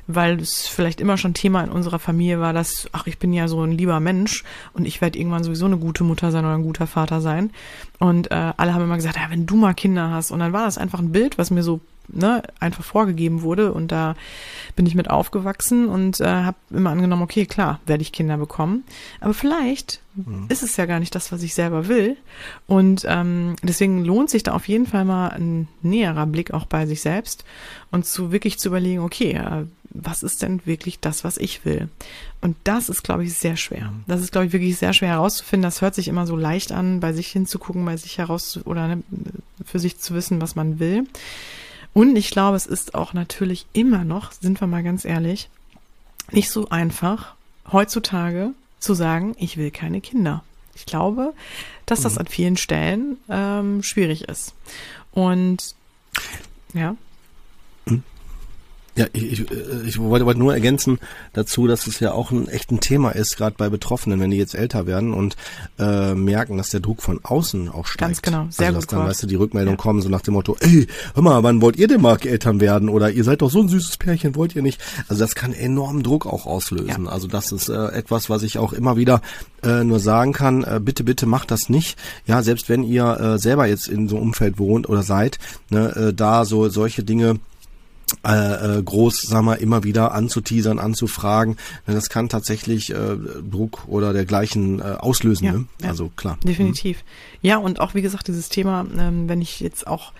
weil 0.07 0.41
es 0.41 0.67
vielleicht 0.67 1.01
immer 1.01 1.17
schon 1.17 1.35
Thema 1.35 1.63
in 1.63 1.71
unserer 1.71 1.99
Familie 1.99 2.41
war, 2.41 2.53
dass, 2.53 2.89
ach, 2.93 3.07
ich 3.07 3.19
bin 3.19 3.33
ja 3.33 3.49
so 3.49 3.63
ein 3.63 3.73
lieber 3.73 4.01
Mensch 4.01 4.45
und 4.73 4.87
ich 4.87 5.01
werde 5.01 5.19
irgendwann 5.19 5.45
sowieso 5.45 5.67
eine 5.67 5.79
gute 5.79 6.05
Mutter 6.05 6.31
sein 6.31 6.45
oder 6.45 6.55
ein 6.55 6.63
guter 6.63 6.87
Vater 6.87 7.21
sein. 7.21 7.51
Und 7.99 8.31
äh, 8.31 8.53
alle 8.57 8.75
haben 8.75 8.85
immer 8.85 8.97
gesagt, 8.97 9.17
ja, 9.17 9.31
wenn 9.31 9.47
du 9.47 9.57
mal 9.57 9.75
Kinder 9.75 10.11
hast. 10.11 10.31
Und 10.31 10.39
dann 10.39 10.53
war 10.53 10.65
das 10.65 10.79
einfach 10.79 11.01
ein 11.01 11.13
Bild, 11.13 11.39
was 11.39 11.51
mir 11.51 11.63
so 11.63 11.81
ne, 12.09 12.43
einfach 12.61 12.85
vorgegeben 12.85 13.43
wurde 13.43 13.73
und 13.73 13.93
da 13.93 14.15
bin 14.75 14.87
ich 14.87 14.95
mit 14.95 15.11
aufgewachsen 15.11 15.89
und 15.89 16.21
äh, 16.21 16.27
habe 16.27 16.57
immer 16.71 16.91
angenommen, 16.91 17.23
okay, 17.23 17.47
klar, 17.47 17.81
werde 17.87 18.03
ich 18.03 18.13
Kinder 18.13 18.37
bekommen, 18.37 18.85
aber 19.21 19.35
vielleicht 19.35 20.01
mhm. 20.15 20.47
ist 20.49 20.63
es 20.63 20.77
ja 20.77 20.87
gar 20.87 21.01
nicht 21.01 21.15
das, 21.15 21.33
was 21.33 21.43
ich 21.43 21.55
selber 21.55 21.89
will 21.89 22.17
und 22.67 23.05
ähm, 23.09 23.57
deswegen 23.63 24.05
lohnt 24.05 24.31
sich 24.31 24.43
da 24.43 24.53
auf 24.53 24.69
jeden 24.69 24.87
Fall 24.87 25.05
mal 25.05 25.29
ein 25.29 25.69
näherer 25.83 26.27
Blick 26.27 26.53
auch 26.53 26.67
bei 26.67 26.87
sich 26.87 27.01
selbst 27.01 27.45
und 27.91 28.07
zu 28.07 28.33
wirklich 28.33 28.59
zu 28.59 28.69
überlegen, 28.69 29.01
okay, 29.01 29.33
äh, 29.33 29.65
was 30.03 30.23
ist 30.23 30.43
denn 30.43 30.61
wirklich 30.65 31.01
das, 31.01 31.25
was 31.25 31.37
ich 31.37 31.65
will? 31.65 31.89
Und 32.41 32.57
das 32.65 32.89
ist, 32.89 33.03
glaube 33.03 33.25
ich, 33.25 33.35
sehr 33.35 33.57
schwer. 33.57 33.91
Mhm. 33.91 34.05
Das 34.07 34.21
ist, 34.21 34.33
glaube 34.33 34.47
ich, 34.47 34.53
wirklich 34.53 34.77
sehr 34.77 34.93
schwer 34.93 35.11
herauszufinden. 35.11 35.63
Das 35.63 35.81
hört 35.81 35.95
sich 35.95 36.09
immer 36.09 36.27
so 36.27 36.37
leicht 36.37 36.73
an, 36.73 37.01
bei 37.01 37.13
sich 37.13 37.29
hinzugucken, 37.29 37.85
bei 37.85 37.97
sich 37.97 38.19
heraus 38.19 38.61
oder 38.65 38.89
ne, 38.89 39.03
für 39.65 39.79
sich 39.79 39.99
zu 39.99 40.15
wissen, 40.15 40.41
was 40.41 40.55
man 40.55 40.79
will. 40.79 41.07
Und 41.97 42.15
ich 42.15 42.29
glaube, 42.29 42.59
es 42.59 42.67
ist 42.67 42.95
auch 42.95 43.15
natürlich 43.15 43.65
immer 43.73 44.05
noch, 44.05 44.31
sind 44.31 44.61
wir 44.61 44.67
mal 44.67 44.83
ganz 44.83 45.07
ehrlich, 45.07 45.49
nicht 46.31 46.51
so 46.51 46.69
einfach, 46.69 47.35
heutzutage 47.73 48.51
zu 48.79 48.93
sagen, 48.93 49.35
ich 49.39 49.57
will 49.57 49.71
keine 49.71 50.03
Kinder. 50.03 50.45
Ich 50.75 50.85
glaube, 50.85 51.33
dass 51.87 52.03
das 52.03 52.17
mhm. 52.17 52.19
an 52.19 52.27
vielen 52.27 52.57
Stellen 52.59 53.17
ähm, 53.31 53.83
schwierig 53.83 54.29
ist. 54.29 54.53
Und 55.11 55.75
ja. 56.75 56.97
Ja, 58.97 59.07
ich, 59.13 59.33
ich, 59.33 59.47
ich 59.87 59.99
wollte, 59.99 60.25
wollte 60.25 60.41
nur 60.41 60.55
ergänzen 60.55 60.99
dazu, 61.35 61.67
dass 61.67 61.87
es 61.87 62.01
ja 62.01 62.13
auch 62.13 62.31
ein 62.31 62.49
echt 62.49 62.71
ein 62.73 62.81
Thema 62.81 63.11
ist, 63.11 63.37
gerade 63.37 63.57
bei 63.59 63.69
Betroffenen, 63.69 64.21
wenn 64.21 64.31
die 64.31 64.39
jetzt 64.39 64.55
älter 64.55 64.87
werden 64.87 65.13
und 65.13 65.37
äh, 65.79 66.15
merken, 66.15 66.57
dass 66.57 66.71
der 66.71 66.81
Druck 66.81 67.03
von 67.03 67.21
außen 67.23 67.69
auch 67.69 67.87
steigt. 67.87 68.01
Ganz 68.01 68.23
genau, 68.23 68.47
sehr 68.51 68.69
also, 68.69 68.79
dass 68.79 68.87
gut. 68.87 68.99
Dann, 68.99 69.07
weißt 69.07 69.23
du, 69.23 69.27
die 69.27 69.35
Rückmeldung 69.35 69.75
ja. 69.75 69.79
kommen 69.79 70.01
so 70.01 70.09
nach 70.09 70.23
dem 70.23 70.35
Motto, 70.35 70.57
ey, 70.61 70.87
hör 71.15 71.23
mal, 71.23 71.43
wann 71.43 71.61
wollt 71.61 71.77
ihr 71.77 71.89
denn 71.89 72.01
mal 72.01 72.17
Eltern 72.25 72.61
werden? 72.61 72.89
Oder 72.89 73.11
ihr 73.11 73.25
seid 73.25 73.43
doch 73.43 73.51
so 73.51 73.61
ein 73.61 73.69
süßes 73.69 73.99
Pärchen, 73.99 74.35
wollt 74.35 74.57
ihr 74.57 74.63
nicht? 74.63 74.81
Also 75.09 75.23
das 75.23 75.35
kann 75.35 75.53
enormen 75.53 76.03
Druck 76.03 76.27
auch 76.27 76.47
auslösen. 76.47 77.05
Ja. 77.05 77.11
Also 77.11 77.29
das 77.29 77.53
ist 77.53 77.69
äh, 77.69 77.89
etwas, 77.89 78.31
was 78.31 78.43
ich 78.43 78.59
auch 78.59 78.73
immer 78.73 78.97
wieder 78.97 79.21
äh, 79.63 79.85
nur 79.85 80.01
sagen 80.01 80.33
kann, 80.33 80.65
äh, 80.65 80.81
bitte, 80.83 81.05
bitte 81.05 81.27
macht 81.27 81.51
das 81.51 81.69
nicht. 81.69 81.99
Ja, 82.27 82.43
selbst 82.43 82.69
wenn 82.69 82.83
ihr 82.83 83.05
äh, 83.21 83.39
selber 83.39 83.67
jetzt 83.67 83.89
in 83.89 84.09
so 84.09 84.17
einem 84.17 84.29
Umfeld 84.29 84.59
wohnt 84.59 84.89
oder 84.89 85.03
seid, 85.03 85.39
ne, 85.71 85.95
äh, 85.95 86.15
da 86.15 86.45
so 86.45 86.69
solche 86.69 87.05
Dinge 87.05 87.39
äh, 88.25 88.79
äh, 88.79 88.83
groß, 88.83 89.23
sag 89.23 89.43
mal, 89.43 89.55
immer 89.55 89.83
wieder 89.85 90.13
anzuteasern, 90.13 90.79
anzufragen. 90.79 91.57
Das 91.87 92.09
kann 92.09 92.29
tatsächlich 92.29 92.91
äh, 92.91 93.17
Druck 93.51 93.89
oder 93.89 94.13
dergleichen 94.13 94.81
äh, 94.81 94.97
auslösen. 94.99 95.45
Ja, 95.45 95.53
ne? 95.53 95.67
Also 95.83 96.11
klar. 96.15 96.39
Definitiv. 96.45 97.05
Ja, 97.43 97.57
und 97.57 97.81
auch 97.81 97.95
wie 97.95 98.03
gesagt, 98.03 98.29
dieses 98.29 98.49
Thema, 98.49 98.87
ähm, 98.97 99.29
wenn 99.29 99.41
ich 99.41 99.61
jetzt 99.61 99.87
auch 99.87 100.13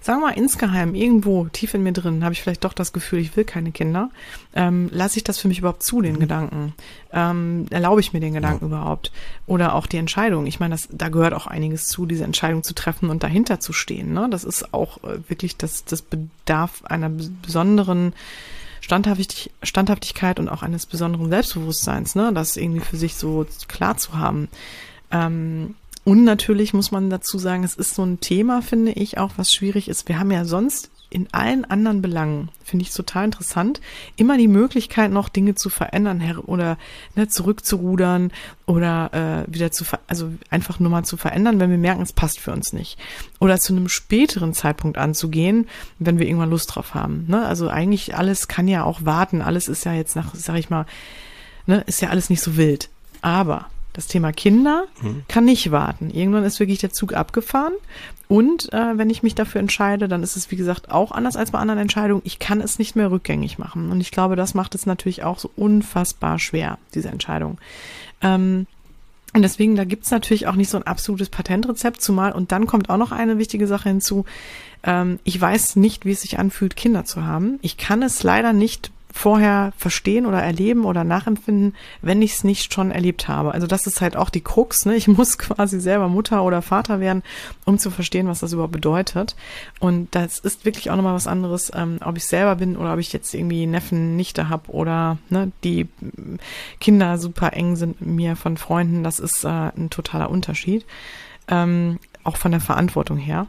sagen 0.00 0.20
wir 0.20 0.28
mal 0.28 0.36
insgeheim, 0.36 0.94
irgendwo 0.94 1.46
tief 1.46 1.74
in 1.74 1.82
mir 1.82 1.92
drin, 1.92 2.24
habe 2.24 2.32
ich 2.32 2.42
vielleicht 2.42 2.64
doch 2.64 2.72
das 2.72 2.92
Gefühl, 2.92 3.20
ich 3.20 3.36
will 3.36 3.44
keine 3.44 3.72
Kinder, 3.72 4.10
ähm, 4.54 4.88
lasse 4.92 5.18
ich 5.18 5.24
das 5.24 5.38
für 5.38 5.48
mich 5.48 5.58
überhaupt 5.58 5.82
zu, 5.82 6.00
den 6.00 6.18
Gedanken? 6.18 6.74
Ähm, 7.12 7.66
erlaube 7.70 8.00
ich 8.00 8.12
mir 8.12 8.20
den 8.20 8.34
Gedanken 8.34 8.70
ja. 8.70 8.76
überhaupt? 8.76 9.12
Oder 9.46 9.74
auch 9.74 9.86
die 9.86 9.96
Entscheidung. 9.96 10.46
Ich 10.46 10.60
meine, 10.60 10.74
das, 10.74 10.88
da 10.90 11.08
gehört 11.08 11.34
auch 11.34 11.46
einiges 11.46 11.88
zu, 11.88 12.06
diese 12.06 12.24
Entscheidung 12.24 12.62
zu 12.62 12.74
treffen 12.74 13.10
und 13.10 13.22
dahinter 13.22 13.60
zu 13.60 13.72
stehen. 13.72 14.12
Ne? 14.12 14.28
Das 14.30 14.44
ist 14.44 14.74
auch 14.74 15.02
äh, 15.04 15.18
wirklich, 15.28 15.56
das, 15.56 15.84
das 15.84 16.02
bedarf 16.02 16.84
einer 16.84 17.08
besonderen 17.08 18.12
Standhaftig 18.82 19.50
Standhaftigkeit 19.64 20.38
und 20.38 20.48
auch 20.48 20.62
eines 20.62 20.86
besonderen 20.86 21.28
Selbstbewusstseins, 21.28 22.14
ne? 22.14 22.30
das 22.32 22.56
irgendwie 22.56 22.84
für 22.84 22.96
sich 22.96 23.16
so 23.16 23.44
klar 23.66 23.96
zu 23.96 24.16
haben. 24.16 24.48
Ähm, 25.10 25.74
und 26.06 26.22
natürlich 26.22 26.72
muss 26.72 26.92
man 26.92 27.10
dazu 27.10 27.36
sagen, 27.36 27.64
es 27.64 27.74
ist 27.74 27.96
so 27.96 28.04
ein 28.04 28.20
Thema, 28.20 28.62
finde 28.62 28.92
ich, 28.92 29.18
auch 29.18 29.32
was 29.38 29.52
schwierig 29.52 29.88
ist. 29.88 30.06
Wir 30.06 30.20
haben 30.20 30.30
ja 30.30 30.44
sonst 30.44 30.88
in 31.10 31.26
allen 31.32 31.64
anderen 31.64 32.00
Belangen, 32.00 32.48
finde 32.62 32.84
ich 32.84 32.92
total 32.92 33.24
interessant, 33.24 33.80
immer 34.14 34.38
die 34.38 34.46
Möglichkeit 34.46 35.10
noch 35.10 35.28
Dinge 35.28 35.56
zu 35.56 35.68
verändern 35.68 36.38
oder 36.46 36.78
ne, 37.16 37.26
zurückzurudern 37.26 38.30
oder 38.66 39.46
äh, 39.48 39.52
wieder 39.52 39.72
zu, 39.72 39.84
also 40.06 40.30
einfach 40.48 40.78
nur 40.78 40.92
mal 40.92 41.02
zu 41.02 41.16
verändern, 41.16 41.58
wenn 41.58 41.70
wir 41.70 41.76
merken, 41.76 42.02
es 42.02 42.12
passt 42.12 42.38
für 42.38 42.52
uns 42.52 42.72
nicht. 42.72 43.00
Oder 43.40 43.58
zu 43.58 43.74
einem 43.74 43.88
späteren 43.88 44.54
Zeitpunkt 44.54 44.98
anzugehen, 44.98 45.66
wenn 45.98 46.20
wir 46.20 46.28
irgendwann 46.28 46.50
Lust 46.50 46.72
drauf 46.72 46.94
haben. 46.94 47.24
Ne? 47.26 47.44
Also 47.44 47.68
eigentlich 47.68 48.14
alles 48.14 48.46
kann 48.46 48.68
ja 48.68 48.84
auch 48.84 49.04
warten. 49.04 49.42
Alles 49.42 49.66
ist 49.66 49.84
ja 49.84 49.92
jetzt 49.92 50.14
nach, 50.14 50.36
sag 50.36 50.56
ich 50.56 50.70
mal, 50.70 50.86
ne, 51.66 51.82
ist 51.88 52.00
ja 52.00 52.10
alles 52.10 52.30
nicht 52.30 52.42
so 52.42 52.56
wild. 52.56 52.90
Aber 53.22 53.66
das 53.96 54.06
Thema 54.06 54.32
Kinder 54.32 54.84
hm. 55.00 55.22
kann 55.28 55.44
nicht 55.44 55.70
warten. 55.70 56.10
Irgendwann 56.10 56.44
ist 56.44 56.60
wirklich 56.60 56.78
der 56.78 56.92
Zug 56.92 57.14
abgefahren. 57.14 57.72
Und 58.28 58.72
äh, 58.72 58.98
wenn 58.98 59.08
ich 59.08 59.22
mich 59.22 59.34
dafür 59.34 59.60
entscheide, 59.60 60.08
dann 60.08 60.22
ist 60.22 60.36
es, 60.36 60.50
wie 60.50 60.56
gesagt, 60.56 60.90
auch 60.90 61.12
anders 61.12 61.36
als 61.36 61.52
bei 61.52 61.58
anderen 61.58 61.80
Entscheidungen. 61.80 62.22
Ich 62.24 62.38
kann 62.38 62.60
es 62.60 62.78
nicht 62.78 62.96
mehr 62.96 63.10
rückgängig 63.10 63.58
machen. 63.58 63.90
Und 63.90 64.00
ich 64.00 64.10
glaube, 64.10 64.36
das 64.36 64.54
macht 64.54 64.74
es 64.74 64.84
natürlich 64.84 65.22
auch 65.22 65.38
so 65.38 65.50
unfassbar 65.56 66.38
schwer, 66.38 66.78
diese 66.94 67.08
Entscheidung. 67.08 67.58
Ähm, 68.20 68.66
und 69.32 69.42
deswegen, 69.42 69.76
da 69.76 69.84
gibt's 69.84 70.10
natürlich 70.10 70.46
auch 70.46 70.56
nicht 70.56 70.70
so 70.70 70.76
ein 70.76 70.86
absolutes 70.86 71.28
Patentrezept, 71.28 72.00
zumal, 72.00 72.32
und 72.32 72.52
dann 72.52 72.66
kommt 72.66 72.90
auch 72.90 72.96
noch 72.96 73.12
eine 73.12 73.38
wichtige 73.38 73.66
Sache 73.66 73.88
hinzu. 73.88 74.24
Ähm, 74.82 75.20
ich 75.24 75.40
weiß 75.40 75.76
nicht, 75.76 76.04
wie 76.04 76.12
es 76.12 76.22
sich 76.22 76.38
anfühlt, 76.38 76.76
Kinder 76.76 77.04
zu 77.04 77.24
haben. 77.24 77.58
Ich 77.62 77.76
kann 77.76 78.02
es 78.02 78.22
leider 78.22 78.52
nicht 78.52 78.90
vorher 79.16 79.72
verstehen 79.78 80.26
oder 80.26 80.42
erleben 80.42 80.84
oder 80.84 81.02
nachempfinden, 81.02 81.74
wenn 82.02 82.20
ich 82.20 82.34
es 82.34 82.44
nicht 82.44 82.72
schon 82.72 82.90
erlebt 82.90 83.28
habe. 83.28 83.52
Also 83.52 83.66
das 83.66 83.86
ist 83.86 84.02
halt 84.02 84.14
auch 84.14 84.28
die 84.28 84.42
Krux. 84.42 84.84
Ne? 84.84 84.94
Ich 84.94 85.08
muss 85.08 85.38
quasi 85.38 85.80
selber 85.80 86.08
Mutter 86.08 86.44
oder 86.44 86.60
Vater 86.60 87.00
werden, 87.00 87.22
um 87.64 87.78
zu 87.78 87.90
verstehen, 87.90 88.28
was 88.28 88.40
das 88.40 88.52
überhaupt 88.52 88.74
bedeutet. 88.74 89.34
Und 89.80 90.14
das 90.14 90.38
ist 90.38 90.66
wirklich 90.66 90.90
auch 90.90 90.96
nochmal 90.96 91.14
was 91.14 91.26
anderes, 91.26 91.72
ähm, 91.74 91.98
ob 92.04 92.18
ich 92.18 92.26
selber 92.26 92.56
bin 92.56 92.76
oder 92.76 92.92
ob 92.92 92.98
ich 92.98 93.12
jetzt 93.12 93.32
irgendwie 93.32 93.66
Neffen, 93.66 94.16
Nichte 94.16 94.50
habe 94.50 94.70
oder 94.70 95.16
ne, 95.30 95.50
die 95.64 95.88
Kinder 96.78 97.16
super 97.16 97.54
eng 97.54 97.76
sind 97.76 98.00
mir 98.02 98.36
von 98.36 98.58
Freunden. 98.58 99.02
Das 99.02 99.18
ist 99.18 99.44
äh, 99.44 99.48
ein 99.48 99.88
totaler 99.88 100.30
Unterschied. 100.30 100.84
Ähm, 101.48 101.98
auch 102.22 102.36
von 102.36 102.50
der 102.50 102.60
Verantwortung 102.60 103.16
her. 103.16 103.46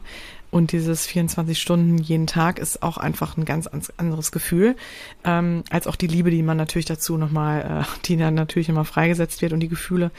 Und 0.50 0.72
dieses 0.72 1.06
24 1.06 1.60
Stunden 1.60 1.98
jeden 1.98 2.26
Tag 2.26 2.58
ist 2.58 2.82
auch 2.82 2.96
einfach 2.96 3.36
ein 3.36 3.44
ganz 3.44 3.68
anderes 3.96 4.32
Gefühl, 4.32 4.76
ähm, 5.24 5.62
als 5.68 5.86
auch 5.86 5.96
die 5.96 6.06
Liebe, 6.06 6.30
die 6.30 6.42
man 6.42 6.56
natürlich 6.56 6.86
dazu 6.86 7.18
nochmal, 7.18 7.84
äh, 7.84 8.06
die 8.06 8.16
dann 8.16 8.34
natürlich 8.34 8.70
immer 8.70 8.86
freigesetzt 8.86 9.42
wird 9.42 9.52
und 9.52 9.60
die 9.60 9.68
Gefühle. 9.68 10.10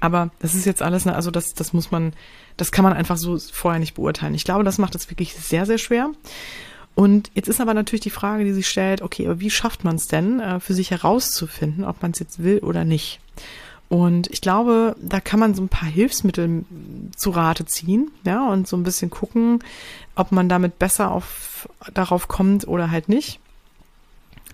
Aber 0.00 0.30
das 0.40 0.54
ist 0.54 0.66
jetzt 0.66 0.82
alles, 0.82 1.04
ne, 1.04 1.14
also 1.14 1.30
das, 1.30 1.54
das 1.54 1.72
muss 1.72 1.92
man, 1.92 2.14
das 2.56 2.72
kann 2.72 2.82
man 2.82 2.94
einfach 2.94 3.16
so 3.16 3.38
vorher 3.38 3.78
nicht 3.78 3.94
beurteilen. 3.94 4.34
Ich 4.34 4.44
glaube, 4.44 4.64
das 4.64 4.78
macht 4.78 4.96
es 4.96 5.08
wirklich 5.08 5.34
sehr, 5.34 5.66
sehr 5.66 5.78
schwer. 5.78 6.10
Und 6.96 7.30
jetzt 7.34 7.48
ist 7.48 7.60
aber 7.60 7.74
natürlich 7.74 8.00
die 8.00 8.10
Frage, 8.10 8.44
die 8.44 8.52
sich 8.52 8.68
stellt, 8.68 9.02
okay, 9.02 9.26
aber 9.26 9.38
wie 9.38 9.50
schafft 9.50 9.84
man 9.84 9.96
es 9.96 10.08
denn, 10.08 10.40
äh, 10.40 10.58
für 10.58 10.74
sich 10.74 10.90
herauszufinden, 10.90 11.84
ob 11.84 12.02
man 12.02 12.10
es 12.10 12.18
jetzt 12.18 12.42
will 12.42 12.58
oder 12.58 12.84
nicht? 12.84 13.20
Und 13.88 14.28
ich 14.32 14.40
glaube, 14.40 14.96
da 15.00 15.20
kann 15.20 15.38
man 15.38 15.54
so 15.54 15.62
ein 15.62 15.68
paar 15.68 15.88
Hilfsmittel 15.88 16.64
zu 17.14 17.30
Rate 17.30 17.66
ziehen, 17.66 18.10
ja, 18.24 18.48
und 18.48 18.66
so 18.66 18.76
ein 18.76 18.82
bisschen 18.82 19.10
gucken, 19.10 19.60
ob 20.16 20.32
man 20.32 20.48
damit 20.48 20.78
besser 20.78 21.12
auf, 21.12 21.68
darauf 21.94 22.26
kommt 22.26 22.66
oder 22.66 22.90
halt 22.90 23.08
nicht. 23.08 23.38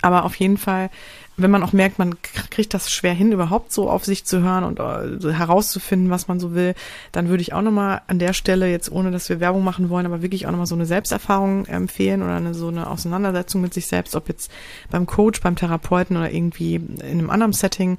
Aber 0.02 0.24
auf 0.24 0.34
jeden 0.34 0.58
Fall, 0.58 0.90
wenn 1.36 1.50
man 1.50 1.62
auch 1.62 1.72
merkt, 1.72 1.98
man 1.98 2.14
kriegt 2.22 2.74
das 2.74 2.92
schwer 2.92 3.14
hin, 3.14 3.32
überhaupt 3.32 3.72
so 3.72 3.88
auf 3.90 4.04
sich 4.04 4.24
zu 4.24 4.42
hören 4.42 4.64
und 4.64 4.78
äh, 4.80 5.32
herauszufinden, 5.32 6.10
was 6.10 6.28
man 6.28 6.38
so 6.38 6.54
will, 6.54 6.74
dann 7.10 7.28
würde 7.28 7.42
ich 7.42 7.52
auch 7.52 7.62
nochmal 7.62 8.02
an 8.06 8.18
der 8.18 8.32
Stelle, 8.32 8.70
jetzt 8.70 8.92
ohne 8.92 9.10
dass 9.10 9.28
wir 9.28 9.40
Werbung 9.40 9.64
machen 9.64 9.88
wollen, 9.88 10.06
aber 10.06 10.22
wirklich 10.22 10.46
auch 10.46 10.50
nochmal 10.50 10.66
so 10.66 10.74
eine 10.74 10.86
Selbsterfahrung 10.86 11.66
empfehlen 11.66 12.22
oder 12.22 12.36
eine, 12.36 12.54
so 12.54 12.68
eine 12.68 12.88
Auseinandersetzung 12.88 13.62
mit 13.62 13.72
sich 13.72 13.86
selbst, 13.86 14.14
ob 14.14 14.28
jetzt 14.28 14.50
beim 14.90 15.06
Coach, 15.06 15.40
beim 15.40 15.56
Therapeuten 15.56 16.16
oder 16.16 16.30
irgendwie 16.30 16.74
in 16.74 17.00
einem 17.00 17.30
anderen 17.30 17.52
Setting 17.52 17.98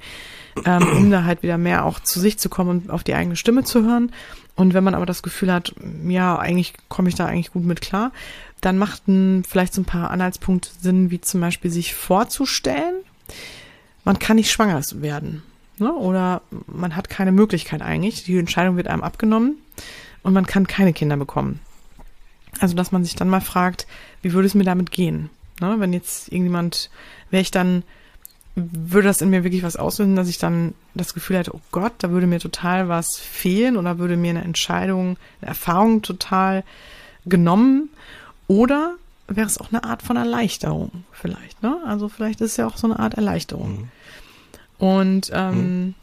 ähm, 0.66 0.88
um 0.98 1.12
da 1.12 1.24
halt 1.24 1.44
wieder 1.44 1.58
mehr 1.58 1.86
auch 1.86 2.00
zu 2.00 2.20
sich 2.20 2.38
zu 2.38 2.50
kommen 2.50 2.70
und 2.70 2.90
auf 2.90 3.04
die 3.04 3.16
eigene 3.16 3.36
Stimme 3.36 3.64
zu 3.64 3.84
hören. 3.84 4.12
Und 4.56 4.74
wenn 4.74 4.84
man 4.84 4.94
aber 4.94 5.06
das 5.06 5.24
Gefühl 5.24 5.52
hat, 5.52 5.74
ja, 6.08 6.38
eigentlich 6.38 6.74
komme 6.88 7.10
ich 7.10 7.16
da 7.16 7.26
eigentlich 7.26 7.52
gut 7.52 7.66
mit 7.66 7.82
klar, 7.82 8.12
dann 8.62 8.78
machten 8.78 9.44
vielleicht 9.48 9.74
so 9.74 9.82
ein 9.82 9.86
paar 9.86 10.12
Anhaltspunkte 10.12 10.70
Sinn, 10.80 11.10
wie 11.10 11.20
zum 11.20 11.42
Beispiel 11.42 11.72
sich 11.72 11.96
vorzustellen, 11.96 12.96
man 14.04 14.20
kann 14.20 14.36
nicht 14.36 14.52
schwanger 14.52 14.82
werden. 14.96 15.44
Ne? 15.78 15.92
Oder 15.94 16.42
man 16.68 16.96
hat 16.96 17.10
keine 17.10 17.32
Möglichkeit 17.32 17.82
eigentlich. 17.82 18.24
Die 18.24 18.38
Entscheidung 18.38 18.78
wird 18.78 18.88
einem 18.88 19.04
abgenommen 19.04 19.58
und 20.22 20.34
man 20.34 20.46
kann 20.46 20.68
keine 20.68 20.94
Kinder 20.94 21.18
bekommen. 21.18 21.60
Also, 22.60 22.76
dass 22.76 22.92
man 22.92 23.04
sich 23.04 23.16
dann 23.16 23.30
mal 23.30 23.42
fragt, 23.42 23.88
wie 24.22 24.34
würde 24.34 24.46
es 24.46 24.54
mir 24.54 24.64
damit 24.64 24.92
gehen? 24.92 25.30
Ne? 25.60 25.76
Wenn 25.80 25.94
jetzt 25.94 26.32
irgendjemand, 26.32 26.90
wäre 27.32 27.42
ich 27.42 27.52
dann 27.52 27.84
würde 28.56 29.08
das 29.08 29.22
in 29.22 29.32
mir 29.32 29.44
wirklich 29.44 29.64
was 29.64 29.78
auslösen, 29.78 30.16
dass 30.16 30.30
ich 30.30 30.38
dann 30.38 30.76
das 30.94 31.14
Gefühl 31.14 31.38
hätte, 31.38 31.56
oh 31.56 31.62
Gott, 31.72 31.94
da 32.00 32.12
würde 32.12 32.28
mir 32.28 32.40
total 32.40 32.88
was 32.88 33.18
fehlen 33.18 33.78
oder 33.78 33.98
würde 33.98 34.16
mir 34.16 34.30
eine 34.30 34.44
Entscheidung, 34.44 35.18
eine 35.42 35.50
Erfahrung 35.50 36.04
total 36.04 36.64
genommen 37.26 37.90
oder 38.48 38.96
wäre 39.36 39.48
es 39.48 39.58
auch 39.58 39.72
eine 39.72 39.84
Art 39.84 40.02
von 40.02 40.18
Erleichterung 40.18 41.04
vielleicht, 41.12 41.62
ne? 41.64 41.78
Also 41.86 42.10
vielleicht 42.10 42.42
ist 42.42 42.52
es 42.52 42.58
ja 42.58 42.68
auch 42.68 42.78
so 42.78 42.88
eine 42.88 43.00
Art 43.00 43.16
Erleichterung. 43.16 43.72
Mhm. 43.72 43.88
Und 44.78 45.32
ähm, 45.34 45.56
mhm. 45.86 45.94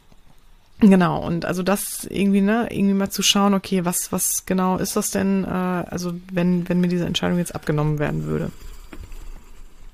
Genau, 0.82 1.22
und 1.26 1.44
also 1.44 1.62
das 1.62 2.06
irgendwie, 2.08 2.40
ne, 2.40 2.68
irgendwie 2.70 2.94
mal 2.94 3.10
zu 3.10 3.22
schauen, 3.22 3.52
okay, 3.52 3.84
was, 3.84 4.12
was 4.12 4.46
genau 4.46 4.78
ist 4.78 4.96
das 4.96 5.10
denn, 5.10 5.44
äh, 5.44 5.48
also 5.48 6.14
wenn, 6.32 6.68
wenn 6.70 6.80
mir 6.80 6.88
diese 6.88 7.04
Entscheidung 7.04 7.36
jetzt 7.36 7.54
abgenommen 7.54 7.98
werden 7.98 8.24
würde. 8.24 8.50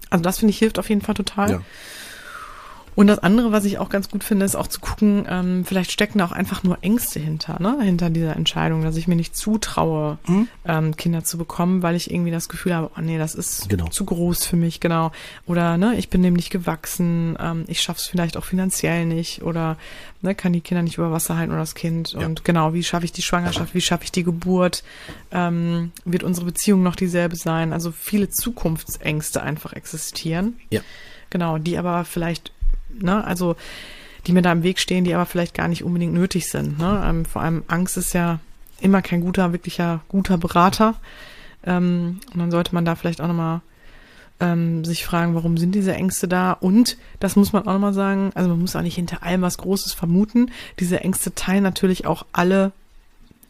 Also 0.09 0.23
das 0.23 0.39
finde 0.39 0.51
ich 0.51 0.59
hilft 0.59 0.79
auf 0.79 0.89
jeden 0.89 1.01
Fall 1.01 1.17
total. 1.17 1.51
Ja. 1.51 1.61
Und 2.97 3.09
das 3.09 3.19
andere, 3.19 3.53
was 3.53 3.67
ich 3.67 3.79
auch 3.79 3.91
ganz 3.91 4.09
gut 4.09 4.25
finde, 4.25 4.47
ist 4.47 4.57
auch 4.57 4.69
zu 4.69 4.81
gucken, 4.81 5.27
ähm, 5.29 5.67
vielleicht 5.67 5.93
stecken 5.93 6.19
da 6.19 6.25
auch 6.25 6.33
einfach 6.33 6.63
nur 6.63 6.79
Ängste 6.81 7.21
hinter, 7.21 7.61
ne? 7.61 7.77
hinter 7.83 8.09
dieser 8.09 8.35
Entscheidung, 8.35 8.83
dass 8.83 8.97
ich 8.97 9.07
mir 9.07 9.17
nicht 9.17 9.37
zutraue, 9.37 10.17
mhm. 10.27 10.49
ähm, 10.65 10.97
Kinder 10.97 11.23
zu 11.23 11.37
bekommen, 11.37 11.83
weil 11.83 11.95
ich 11.95 12.11
irgendwie 12.11 12.31
das 12.31 12.49
Gefühl 12.49 12.75
habe, 12.75 12.91
oh 12.97 13.01
nee, 13.03 13.19
das 13.19 13.35
ist 13.35 13.69
genau. 13.69 13.89
zu 13.89 14.07
groß 14.07 14.47
für 14.47 14.57
mich, 14.57 14.81
genau. 14.81 15.13
Oder 15.47 15.77
ne, 15.77 15.95
ich 15.99 16.09
bin 16.09 16.23
dem 16.23 16.33
nicht 16.33 16.49
gewachsen, 16.49 17.37
ähm, 17.39 17.65
ich 17.67 17.83
schaff's 17.83 18.07
vielleicht 18.07 18.39
auch 18.39 18.45
finanziell 18.45 19.05
nicht 19.05 19.43
oder 19.43 19.77
ne, 20.23 20.35
kann 20.35 20.55
die 20.55 20.63
Kinder 20.63 20.83
nicht 20.83 20.97
über 20.97 21.13
Wasser 21.13 21.37
halten 21.37 21.53
oder 21.53 21.61
das 21.61 21.75
Kind. 21.75 22.15
Ja. 22.15 22.25
Und 22.25 22.45
genau, 22.47 22.73
wie 22.73 22.83
schaffe 22.83 23.05
ich 23.05 23.13
die 23.13 23.21
Schwangerschaft, 23.21 23.75
wie 23.75 23.83
schaffe 23.83 24.05
ich 24.05 24.13
die 24.13 24.25
Geburt? 24.25 24.85
Ähm, 25.33 25.93
wird 26.07 26.23
unsere 26.23 26.47
Beziehung 26.47 26.83
noch 26.83 26.97
dieselbe 26.97 27.37
sein? 27.37 27.75
Also 27.75 27.93
viele 27.93 28.31
Zukunftsängste 28.31 29.43
einfach 29.43 29.75
existieren. 29.75 30.57
Ja. 30.71 30.81
Genau, 31.29 31.59
die 31.59 31.77
aber 31.77 32.05
vielleicht 32.05 32.53
ne, 33.01 33.25
also 33.25 33.57
die 34.27 34.33
mir 34.33 34.43
da 34.43 34.53
im 34.53 34.63
Weg 34.63 34.79
stehen, 34.79 35.05
die 35.05 35.15
aber 35.15 35.27
vielleicht 35.27 35.55
gar 35.55 35.69
nicht 35.69 35.85
unbedingt 35.85 36.13
nötig 36.13 36.49
sind. 36.49 36.79
Ne? 36.79 37.03
Ähm, 37.07 37.25
vor 37.25 37.43
allem 37.43 37.63
Angst 37.69 37.97
ist 37.97 38.13
ja 38.13 38.41
immer 38.81 39.03
kein 39.03 39.21
guter, 39.21 39.53
wirklicher 39.53 40.01
guter 40.09 40.37
Berater. 40.37 40.95
Ähm, 41.65 42.21
und 42.33 42.41
dann 42.41 42.51
sollte 42.51 42.75
man 42.75 42.85
da 42.85 42.97
vielleicht 42.97 43.21
auch 43.21 43.29
nochmal 43.29 43.61
ähm, 44.41 44.85
sich 44.85 45.05
fragen, 45.05 45.35
warum 45.35 45.57
sind 45.57 45.75
diese 45.75 45.95
Ängste 45.95 46.29
da? 46.29 46.53
Und 46.53 46.97
das 47.21 47.37
muss 47.37 47.53
man 47.53 47.67
auch 47.67 47.73
nochmal 47.73 47.95
sagen, 47.95 48.33
also 48.35 48.51
man 48.51 48.61
muss 48.61 48.77
auch 48.77 48.83
nicht 48.83 48.97
hinter 48.97 49.23
allem 49.23 49.43
was 49.43 49.59
Großes 49.59 49.93
vermuten. 49.93 50.51
Diese 50.79 51.01
Ängste 51.01 51.35
teilen 51.35 51.63
natürlich 51.63 52.07
auch 52.07 52.27
alle 52.33 52.73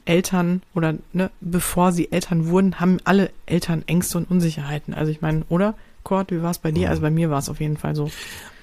Eltern 0.04 0.62
oder 0.74 0.94
ne, 1.12 1.30
bevor 1.40 1.90
sie 1.90 2.12
Eltern 2.12 2.48
wurden, 2.48 2.78
haben 2.78 2.98
alle 3.04 3.30
Eltern 3.46 3.82
Ängste 3.86 4.18
und 4.18 4.30
Unsicherheiten. 4.30 4.94
Also 4.94 5.10
ich 5.10 5.20
meine, 5.20 5.44
oder? 5.48 5.74
Kurt, 6.04 6.30
wie 6.30 6.40
war 6.40 6.52
es 6.52 6.58
bei 6.58 6.70
dir? 6.70 6.88
Also 6.90 7.02
bei 7.02 7.10
mir 7.10 7.30
war 7.30 7.40
es 7.40 7.48
auf 7.48 7.60
jeden 7.60 7.76
Fall 7.76 7.96
so. 7.96 8.10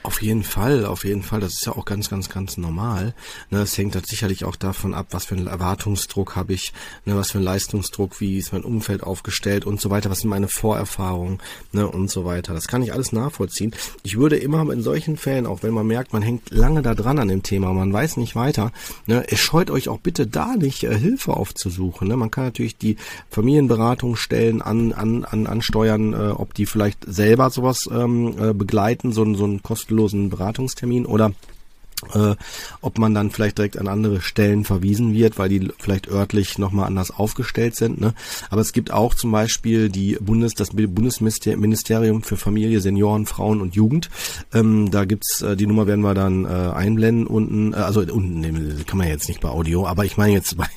Auf 0.06 0.22
jeden 0.22 0.44
Fall, 0.44 0.86
auf 0.86 1.06
jeden 1.06 1.24
Fall. 1.24 1.40
Das 1.40 1.54
ist 1.54 1.66
ja 1.66 1.72
auch 1.72 1.86
ganz, 1.86 2.10
ganz, 2.10 2.28
ganz 2.28 2.58
normal. 2.58 3.14
Ne, 3.50 3.62
es 3.62 3.78
hängt 3.78 3.96
halt 3.96 4.06
sicherlich 4.06 4.44
auch 4.44 4.58
davon 4.58 4.94
ab, 4.94 5.08
was 5.12 5.24
für 5.24 5.36
einen 5.36 5.48
Erwartungsdruck 5.48 6.36
habe 6.36 6.52
ich, 6.52 6.74
ne, 7.06 7.16
was 7.16 7.32
für 7.32 7.38
einen 7.38 7.46
Leistungsdruck, 7.46 8.20
wie 8.20 8.38
ist 8.38 8.52
mein 8.52 8.66
Umfeld 8.66 9.02
aufgestellt 9.02 9.64
und 9.64 9.80
so 9.80 9.90
weiter, 9.90 10.10
was 10.10 10.20
sind 10.20 10.30
meine 10.30 10.50
Vorerfahrungen 10.50 11.40
ne, 11.72 11.88
und 11.88 12.12
so 12.12 12.26
weiter. 12.26 12.54
Das 12.54 12.68
kann 12.68 12.84
ich 12.84 12.92
alles 12.92 13.14
nachvollziehen. 13.14 13.74
Ich 14.04 14.18
würde 14.18 14.36
immer 14.36 14.70
in 14.74 14.82
solchen 14.82 15.16
Fällen, 15.16 15.46
auch 15.46 15.64
wenn 15.64 15.74
man 15.74 15.88
merkt, 15.88 16.12
man 16.12 16.22
hängt 16.22 16.52
lange 16.52 16.82
da 16.82 16.96
dran 16.96 17.18
an 17.18 17.30
dem 17.30 17.42
Thema, 17.42 17.72
man 17.72 17.94
weiß 17.94 18.18
nicht 18.18 18.36
weiter, 18.36 18.74
ne, 19.08 19.26
scheut 19.32 19.72
euch 19.72 19.88
auch 19.88 20.00
bitte 20.00 20.28
da 20.28 20.58
nicht 20.58 20.84
äh, 20.84 21.00
Hilfe 21.00 21.38
aufzusuchen. 21.38 22.10
Man 22.10 22.30
kann 22.30 22.44
natürlich 22.44 22.78
die 22.78 22.98
Familienberatungsstellen 23.30 24.62
an, 24.62 24.92
an, 24.92 25.24
an, 25.24 25.48
ansteuern, 25.48 26.12
äh, 26.12 26.32
ob 26.32 26.54
die 26.54 26.66
vielleicht 26.66 27.06
selber 27.08 27.50
sowas 27.50 27.90
ähm, 27.90 28.36
äh, 28.38 28.54
begleiten, 28.54 29.14
so, 29.14 29.34
so 29.36 29.46
ein 29.46 29.64
kostenloses 29.64 29.93
kostenlosen 29.94 30.30
Beratungstermin 30.30 31.06
oder 31.06 31.32
äh, 32.14 32.36
ob 32.82 32.98
man 32.98 33.14
dann 33.14 33.32
vielleicht 33.32 33.58
direkt 33.58 33.78
an 33.78 33.88
andere 33.88 34.20
Stellen 34.20 34.66
verwiesen 34.66 35.14
wird, 35.14 35.38
weil 35.38 35.48
die 35.48 35.72
vielleicht 35.80 36.10
örtlich 36.10 36.58
nochmal 36.58 36.88
anders 36.88 37.12
aufgestellt 37.12 37.78
sind. 37.78 38.02
Ne? 38.02 38.14
Aber 38.50 38.60
es 38.60 38.74
gibt 38.74 38.92
auch 38.92 39.14
zum 39.14 39.32
Beispiel 39.32 39.90
die 39.90 40.18
Bundes, 40.20 40.54
das 40.54 40.72
Bundesministerium 40.72 42.22
für 42.24 42.36
Familie, 42.36 42.82
Senioren, 42.82 43.26
Frauen 43.26 43.62
und 43.62 43.76
Jugend. 43.76 44.10
Ähm, 44.54 44.92
da 44.92 45.06
gibt's 45.06 45.42
äh, 45.44 45.56
die 45.56 45.68
Nummer 45.68 45.88
werden 45.88 46.02
wir 46.02 46.14
dann 46.14 46.44
äh, 46.44 46.50
einblenden 46.50 47.26
unten, 47.26 47.72
äh, 47.72 47.78
also 47.78 48.02
unten 48.02 48.86
kann 48.86 48.98
man 48.98 49.08
jetzt 49.08 49.30
nicht 49.30 49.40
bei 49.40 49.50
Audio, 49.50 49.88
aber 49.88 50.04
ich 50.04 50.18
meine 50.18 50.34
jetzt 50.34 50.58
bei 50.58 50.68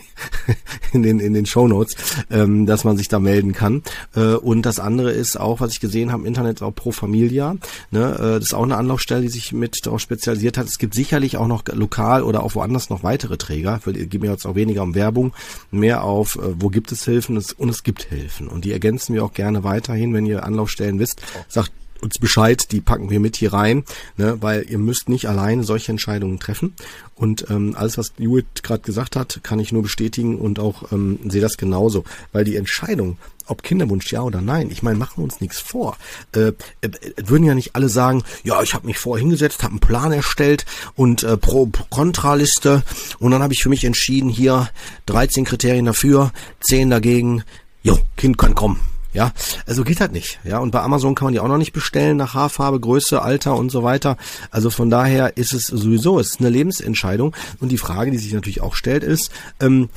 in 0.93 1.03
den 1.03 1.19
in 1.19 1.35
den 1.35 1.47
Shownotes, 1.47 1.97
ähm, 2.31 2.67
dass 2.67 2.85
man 2.85 2.97
sich 2.97 3.09
da 3.09 3.19
melden 3.19 3.53
kann. 3.53 3.83
Äh, 4.15 4.35
und 4.35 4.63
das 4.63 4.79
andere 4.79 5.13
ist 5.13 5.39
auch, 5.39 5.61
was 5.61 5.73
ich 5.73 5.81
gesehen 5.81 6.13
habe 6.13 6.27
Internet, 6.27 6.63
auch 6.63 6.75
Pro 6.75 6.93
Familia. 6.93 7.57
Ne? 7.91 8.15
Äh, 8.15 8.39
das 8.39 8.45
ist 8.45 8.55
auch 8.55 8.65
eine 8.65 8.77
Anlaufstelle, 8.77 9.23
die 9.23 9.29
sich 9.29 9.53
mit 9.53 9.85
darauf 9.85 10.01
spezialisiert 10.01 10.59
hat. 10.59 10.67
Es 10.67 10.79
gibt 10.79 10.95
sicher 10.95 11.17
sicherlich 11.17 11.37
auch 11.39 11.47
noch 11.47 11.63
lokal 11.73 12.23
oder 12.23 12.43
auch 12.43 12.55
woanders 12.55 12.91
noch 12.91 13.03
weitere 13.03 13.37
Träger. 13.39 13.81
Wir 13.85 14.07
gehen 14.07 14.25
jetzt 14.25 14.45
auch 14.45 14.55
weniger 14.55 14.83
um 14.83 14.95
Werbung, 14.95 15.33
mehr 15.71 16.05
auf, 16.05 16.37
äh, 16.37 16.61
wo 16.61 16.69
gibt 16.69 16.93
es 16.93 17.05
Hilfen 17.05 17.37
und 17.37 17.71
es 17.71 17.83
gibt 17.83 18.03
Hilfen. 18.03 18.49
Und 18.49 18.65
die 18.65 18.73
ergänzen 18.73 19.15
wir 19.15 19.25
auch 19.25 19.33
gerne 19.33 19.65
weiterhin, 19.65 20.13
wenn 20.13 20.27
ihr 20.27 20.45
Anlaufstellen 20.45 20.99
wisst. 20.99 21.23
Sagt 21.49 21.73
uns 22.01 22.19
Bescheid, 22.19 22.73
die 22.73 22.81
packen 22.81 23.11
wir 23.11 23.21
mit 23.21 23.37
hier 23.37 23.53
rein, 23.53 23.85
ne, 24.17 24.37
weil 24.41 24.67
ihr 24.69 24.79
müsst 24.79 25.09
nicht 25.09 25.29
alleine 25.29 25.65
solche 25.65 25.93
Entscheidungen 25.93 26.39
treffen. 26.39 26.75
Und 27.15 27.47
ähm, 27.51 27.75
alles, 27.77 27.97
was 27.97 28.13
Judith 28.19 28.63
gerade 28.63 28.83
gesagt 28.83 29.17
hat, 29.17 29.41
kann 29.43 29.59
ich 29.59 29.73
nur 29.73 29.83
bestätigen 29.83 30.39
und 30.39 30.59
auch 30.59 30.93
ähm, 30.93 31.19
sehe 31.27 31.41
das 31.41 31.57
genauso, 31.57 32.05
weil 32.33 32.45
die 32.45 32.57
Entscheidung, 32.57 33.17
ob 33.47 33.63
Kinderwunsch 33.63 34.13
ja 34.13 34.23
oder 34.23 34.43
nein, 34.43 34.71
ich 34.71 34.83
meine, 34.83 34.99
machen 34.99 35.19
wir 35.19 35.25
uns 35.25 35.41
nichts 35.41 35.59
vor. 35.59 35.97
Äh, 36.35 36.53
äh, 36.83 36.91
würden 37.17 37.45
ja 37.45 37.55
nicht 37.55 37.75
alle 37.75 37.89
sagen, 37.89 38.23
ja, 38.45 38.63
ich 38.63 38.75
habe 38.75 38.87
mich 38.87 38.99
vorher 38.99 39.23
hingesetzt, 39.23 39.63
habe 39.63 39.73
einen 39.73 39.81
Plan 39.81 40.13
erstellt 40.13 40.67
und 40.95 41.23
äh, 41.23 41.37
pro 41.37 41.71
Kontraliste 41.91 42.83
und 43.19 43.31
dann 43.31 43.43
habe 43.43 43.55
ich 43.55 43.63
für 43.63 43.71
mich 43.71 43.85
entschieden, 43.85 44.29
hier 44.29 44.69
13 45.07 45.45
Kriterien 45.45 45.87
dafür, 45.87 46.33
10 46.69 46.91
dagegen, 46.91 47.45
jo, 47.83 47.99
Kind 48.17 48.37
kann 48.37 48.55
kommen. 48.55 48.96
Ja, 49.17 49.33
also 49.65 49.83
geht 49.83 50.01
halt 50.01 50.13
nicht. 50.13 50.39
Ja, 50.45 50.59
und 50.59 50.73
bei 50.73 50.83
Amazon 50.83 51.15
kann 51.15 51.25
man 51.25 51.33
die 51.33 51.41
auch 51.41 51.49
noch 51.49 51.57
nicht 51.57 51.73
bestellen 51.73 52.19
nach 52.19 52.35
Haarfarbe, 52.35 52.79
Größe, 52.79 53.23
Alter 53.23 53.57
und 53.57 53.71
so 53.71 53.83
weiter. 53.83 54.19
Also 54.51 54.69
von 54.69 54.91
daher 54.91 55.39
ist 55.39 55.55
es 55.55 55.69
sowieso, 55.69 56.21
es 56.21 56.33
ist 56.33 56.41
eine 56.41 56.51
Lebensentscheidung. 56.51 57.35
Und 57.59 57.71
die 57.71 57.79
Frage, 57.79 58.11
die 58.11 58.19
sich 58.19 58.35
natürlich 58.35 58.61
auch 58.61 58.75
stellt, 58.75 59.03
ist, 59.03 59.33
ähm, 59.59 59.89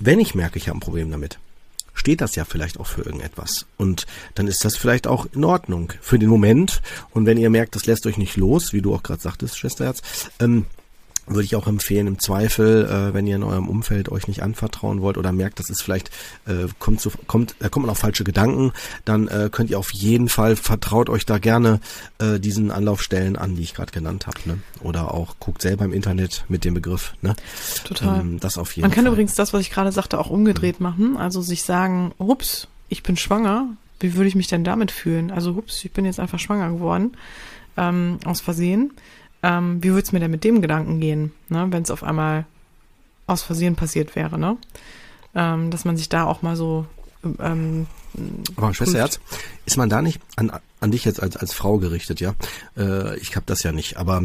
wenn 0.00 0.18
ich 0.18 0.34
merke, 0.34 0.58
ich 0.58 0.66
habe 0.66 0.78
ein 0.78 0.80
Problem 0.80 1.12
damit, 1.12 1.38
steht 1.94 2.20
das 2.20 2.34
ja 2.34 2.44
vielleicht 2.44 2.80
auch 2.80 2.88
für 2.88 3.02
irgendetwas. 3.02 3.66
Und 3.76 4.04
dann 4.34 4.48
ist 4.48 4.64
das 4.64 4.76
vielleicht 4.76 5.06
auch 5.06 5.28
in 5.32 5.44
Ordnung 5.44 5.92
für 6.00 6.18
den 6.18 6.28
Moment. 6.28 6.82
Und 7.12 7.24
wenn 7.24 7.38
ihr 7.38 7.50
merkt, 7.50 7.76
das 7.76 7.86
lässt 7.86 8.04
euch 8.04 8.18
nicht 8.18 8.36
los, 8.36 8.72
wie 8.72 8.82
du 8.82 8.96
auch 8.96 9.04
gerade 9.04 9.22
sagtest, 9.22 9.56
Schwesterherz, 9.56 10.02
ähm, 10.40 10.66
würde 11.26 11.44
ich 11.44 11.56
auch 11.56 11.66
empfehlen, 11.66 12.06
im 12.06 12.18
Zweifel, 12.18 12.86
äh, 12.86 13.14
wenn 13.14 13.26
ihr 13.26 13.36
in 13.36 13.42
eurem 13.42 13.68
Umfeld 13.68 14.10
euch 14.10 14.28
nicht 14.28 14.42
anvertrauen 14.42 15.00
wollt 15.02 15.18
oder 15.18 15.32
merkt, 15.32 15.58
das 15.58 15.70
ist 15.70 15.82
vielleicht, 15.82 16.10
äh, 16.46 16.66
kommt 16.78 17.00
zu, 17.00 17.10
kommt, 17.26 17.56
da 17.58 17.68
kommt 17.68 17.86
man 17.86 17.90
auf 17.90 17.98
falsche 17.98 18.24
Gedanken, 18.24 18.72
dann 19.04 19.28
äh, 19.28 19.48
könnt 19.50 19.70
ihr 19.70 19.78
auf 19.78 19.92
jeden 19.92 20.28
Fall, 20.28 20.56
vertraut 20.56 21.10
euch 21.10 21.26
da 21.26 21.38
gerne 21.38 21.80
äh, 22.18 22.38
diesen 22.38 22.70
Anlaufstellen 22.70 23.36
an, 23.36 23.56
die 23.56 23.62
ich 23.62 23.74
gerade 23.74 23.92
genannt 23.92 24.26
habe. 24.26 24.38
Ne? 24.44 24.58
Oder 24.80 25.12
auch 25.14 25.36
guckt 25.40 25.62
selber 25.62 25.84
im 25.84 25.92
Internet 25.92 26.44
mit 26.48 26.64
dem 26.64 26.74
Begriff. 26.74 27.14
Ne? 27.22 27.34
Total. 27.84 28.20
Ähm, 28.20 28.40
das 28.40 28.58
auf 28.58 28.76
jeden 28.76 28.82
man 28.82 28.94
kann 28.94 29.04
Fall. 29.04 29.12
übrigens 29.12 29.34
das, 29.34 29.52
was 29.52 29.60
ich 29.60 29.70
gerade 29.70 29.92
sagte, 29.92 30.18
auch 30.18 30.30
umgedreht 30.30 30.80
mhm. 30.80 30.84
machen. 30.84 31.16
Also 31.16 31.42
sich 31.42 31.62
sagen, 31.62 32.12
ups, 32.18 32.68
ich 32.88 33.02
bin 33.02 33.16
schwanger, 33.16 33.68
wie 34.00 34.14
würde 34.14 34.28
ich 34.28 34.34
mich 34.34 34.46
denn 34.46 34.64
damit 34.64 34.90
fühlen? 34.90 35.30
Also, 35.30 35.50
ups, 35.52 35.84
ich 35.84 35.92
bin 35.92 36.04
jetzt 36.04 36.20
einfach 36.20 36.38
schwanger 36.38 36.70
geworden, 36.70 37.16
ähm, 37.76 38.18
aus 38.24 38.40
Versehen 38.40 38.92
ähm, 39.46 39.82
wie 39.82 39.90
würde 39.90 40.02
es 40.02 40.12
mir 40.12 40.18
denn 40.18 40.30
mit 40.32 40.42
dem 40.42 40.60
Gedanken 40.60 41.00
gehen, 41.00 41.32
ne, 41.48 41.66
wenn 41.70 41.82
es 41.82 41.92
auf 41.92 42.02
einmal 42.02 42.46
aus 43.28 43.42
Versehen 43.42 43.76
passiert 43.76 44.16
wäre, 44.16 44.38
ne? 44.38 44.56
Ähm, 45.34 45.70
dass 45.70 45.84
man 45.84 45.96
sich 45.96 46.08
da 46.08 46.24
auch 46.24 46.42
mal 46.42 46.56
so 46.56 46.86
ähm, 47.38 47.86
aber 48.56 48.74
Schwesterherz, 48.74 49.20
ist 49.66 49.76
man 49.76 49.88
da 49.88 50.02
nicht 50.02 50.20
an, 50.36 50.50
an 50.80 50.90
dich 50.90 51.04
jetzt 51.04 51.22
als, 51.22 51.36
als 51.36 51.52
Frau 51.52 51.78
gerichtet, 51.78 52.20
ja? 52.20 52.34
Äh, 52.76 53.18
ich 53.18 53.36
habe 53.36 53.46
das 53.46 53.62
ja 53.62 53.72
nicht, 53.72 53.98
aber 53.98 54.22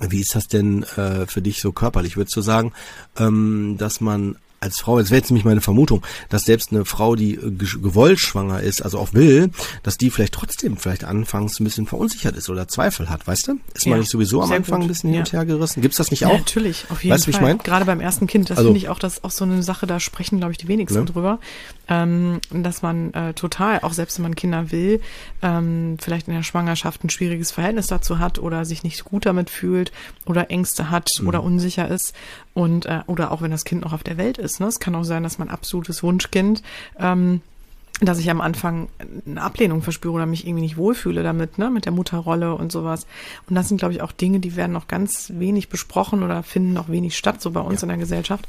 wie 0.00 0.20
ist 0.20 0.34
das 0.34 0.48
denn 0.48 0.82
äh, 0.96 1.26
für 1.26 1.42
dich 1.42 1.60
so 1.60 1.72
körperlich? 1.72 2.16
Würdest 2.16 2.36
du 2.36 2.40
sagen, 2.40 2.72
ähm, 3.18 3.76
dass 3.78 4.00
man 4.00 4.36
als 4.60 4.78
Frau, 4.80 4.98
jetzt 4.98 5.10
wäre 5.10 5.20
jetzt 5.20 5.30
nämlich 5.30 5.46
meine 5.46 5.62
Vermutung, 5.62 6.02
dass 6.28 6.44
selbst 6.44 6.70
eine 6.70 6.84
Frau, 6.84 7.16
die 7.16 7.34
äh, 7.34 7.50
gewollt 7.50 8.20
schwanger 8.20 8.60
ist, 8.60 8.82
also 8.82 8.98
auch 8.98 9.14
will, 9.14 9.50
dass 9.82 9.96
die 9.96 10.10
vielleicht 10.10 10.34
trotzdem 10.34 10.76
vielleicht 10.76 11.04
anfangs 11.04 11.58
ein 11.58 11.64
bisschen 11.64 11.86
verunsichert 11.86 12.36
ist 12.36 12.50
oder 12.50 12.68
Zweifel 12.68 13.08
hat, 13.08 13.26
weißt 13.26 13.48
du? 13.48 13.60
Ist 13.72 13.86
ja, 13.86 13.90
man 13.90 14.00
nicht 14.00 14.10
sowieso 14.10 14.42
am 14.42 14.52
Anfang 14.52 14.80
gut. 14.80 14.84
ein 14.84 14.88
bisschen 14.88 15.10
hin 15.10 15.20
und 15.20 15.32
her 15.32 15.46
gerissen? 15.46 15.80
Gibt's 15.80 15.96
das 15.96 16.10
nicht 16.10 16.26
auch? 16.26 16.32
Ja, 16.32 16.38
natürlich, 16.38 16.84
auf 16.90 17.02
jeden 17.02 17.14
weißt, 17.14 17.24
Fall. 17.24 17.32
Wie 17.32 17.36
ich 17.36 17.42
mein? 17.42 17.58
Gerade 17.58 17.86
beim 17.86 18.00
ersten 18.00 18.26
Kind, 18.26 18.50
das 18.50 18.58
also, 18.58 18.68
finde 18.68 18.78
ich 18.78 18.90
auch, 18.90 18.98
das 18.98 19.24
auch 19.24 19.30
so 19.30 19.44
eine 19.44 19.62
Sache, 19.62 19.86
da 19.86 19.98
sprechen, 19.98 20.38
glaube 20.38 20.52
ich, 20.52 20.58
die 20.58 20.68
wenigsten 20.68 21.00
ne? 21.00 21.04
drüber, 21.06 21.38
ähm, 21.88 22.40
dass 22.50 22.82
man 22.82 23.14
äh, 23.14 23.32
total, 23.32 23.80
auch 23.80 23.94
selbst 23.94 24.18
wenn 24.18 24.24
man 24.24 24.34
Kinder 24.34 24.70
will, 24.70 25.00
ähm, 25.40 25.96
vielleicht 25.98 26.28
in 26.28 26.34
der 26.34 26.42
Schwangerschaft 26.42 27.02
ein 27.02 27.08
schwieriges 27.08 27.50
Verhältnis 27.50 27.86
dazu 27.86 28.18
hat 28.18 28.38
oder 28.38 28.66
sich 28.66 28.82
nicht 28.82 29.04
gut 29.04 29.24
damit 29.24 29.48
fühlt 29.48 29.90
oder 30.26 30.50
Ängste 30.50 30.90
hat 30.90 31.08
mhm. 31.18 31.28
oder 31.28 31.42
unsicher 31.42 31.88
ist 31.88 32.14
und 32.60 32.86
äh, 32.86 33.00
oder 33.06 33.32
auch 33.32 33.42
wenn 33.42 33.50
das 33.50 33.64
Kind 33.64 33.82
noch 33.82 33.92
auf 33.92 34.02
der 34.02 34.18
Welt 34.18 34.38
ist. 34.38 34.60
Ne? 34.60 34.66
Es 34.66 34.80
kann 34.80 34.94
auch 34.94 35.04
sein, 35.04 35.22
dass 35.22 35.38
mein 35.38 35.50
absolutes 35.50 36.02
Wunschkind 36.02 36.62
ähm, 36.98 37.40
dass 38.02 38.18
ich 38.18 38.30
am 38.30 38.40
Anfang 38.40 38.88
eine 39.26 39.42
Ablehnung 39.42 39.82
verspüre 39.82 40.14
oder 40.14 40.26
mich 40.26 40.46
irgendwie 40.46 40.62
nicht 40.62 40.78
wohlfühle 40.78 41.22
damit, 41.22 41.58
ne, 41.58 41.70
mit 41.70 41.84
der 41.84 41.92
Mutterrolle 41.92 42.54
und 42.54 42.72
sowas. 42.72 43.06
Und 43.46 43.56
das 43.56 43.68
sind, 43.68 43.76
glaube 43.76 43.92
ich, 43.92 44.00
auch 44.00 44.12
Dinge, 44.12 44.40
die 44.40 44.56
werden 44.56 44.72
noch 44.72 44.88
ganz 44.88 45.32
wenig 45.36 45.68
besprochen 45.68 46.22
oder 46.22 46.42
finden 46.42 46.72
noch 46.72 46.88
wenig 46.88 47.16
statt, 47.18 47.42
so 47.42 47.50
bei 47.50 47.60
uns 47.60 47.82
ja. 47.82 47.84
in 47.84 47.88
der 47.90 47.98
Gesellschaft. 47.98 48.48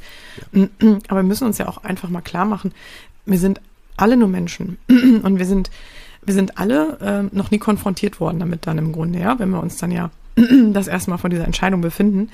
Ja. 0.52 0.68
Aber 1.08 1.18
wir 1.18 1.28
müssen 1.28 1.46
uns 1.46 1.58
ja 1.58 1.68
auch 1.68 1.84
einfach 1.84 2.08
mal 2.08 2.22
klar 2.22 2.46
machen, 2.46 2.72
wir 3.26 3.38
sind 3.38 3.60
alle 3.98 4.16
nur 4.16 4.28
Menschen 4.28 4.78
und 4.88 5.38
wir 5.38 5.46
sind, 5.46 5.70
wir 6.24 6.32
sind 6.32 6.58
alle 6.58 6.98
äh, 7.00 7.36
noch 7.36 7.50
nie 7.50 7.58
konfrontiert 7.58 8.20
worden 8.20 8.38
damit 8.38 8.66
dann 8.66 8.78
im 8.78 8.92
Grunde, 8.92 9.18
ja, 9.18 9.38
wenn 9.38 9.50
wir 9.50 9.62
uns 9.62 9.76
dann 9.76 9.90
ja 9.90 10.10
das 10.72 10.88
erstmal 10.88 11.18
vor 11.18 11.30
dieser 11.30 11.44
Entscheidung 11.44 11.80
befinden. 11.80 12.30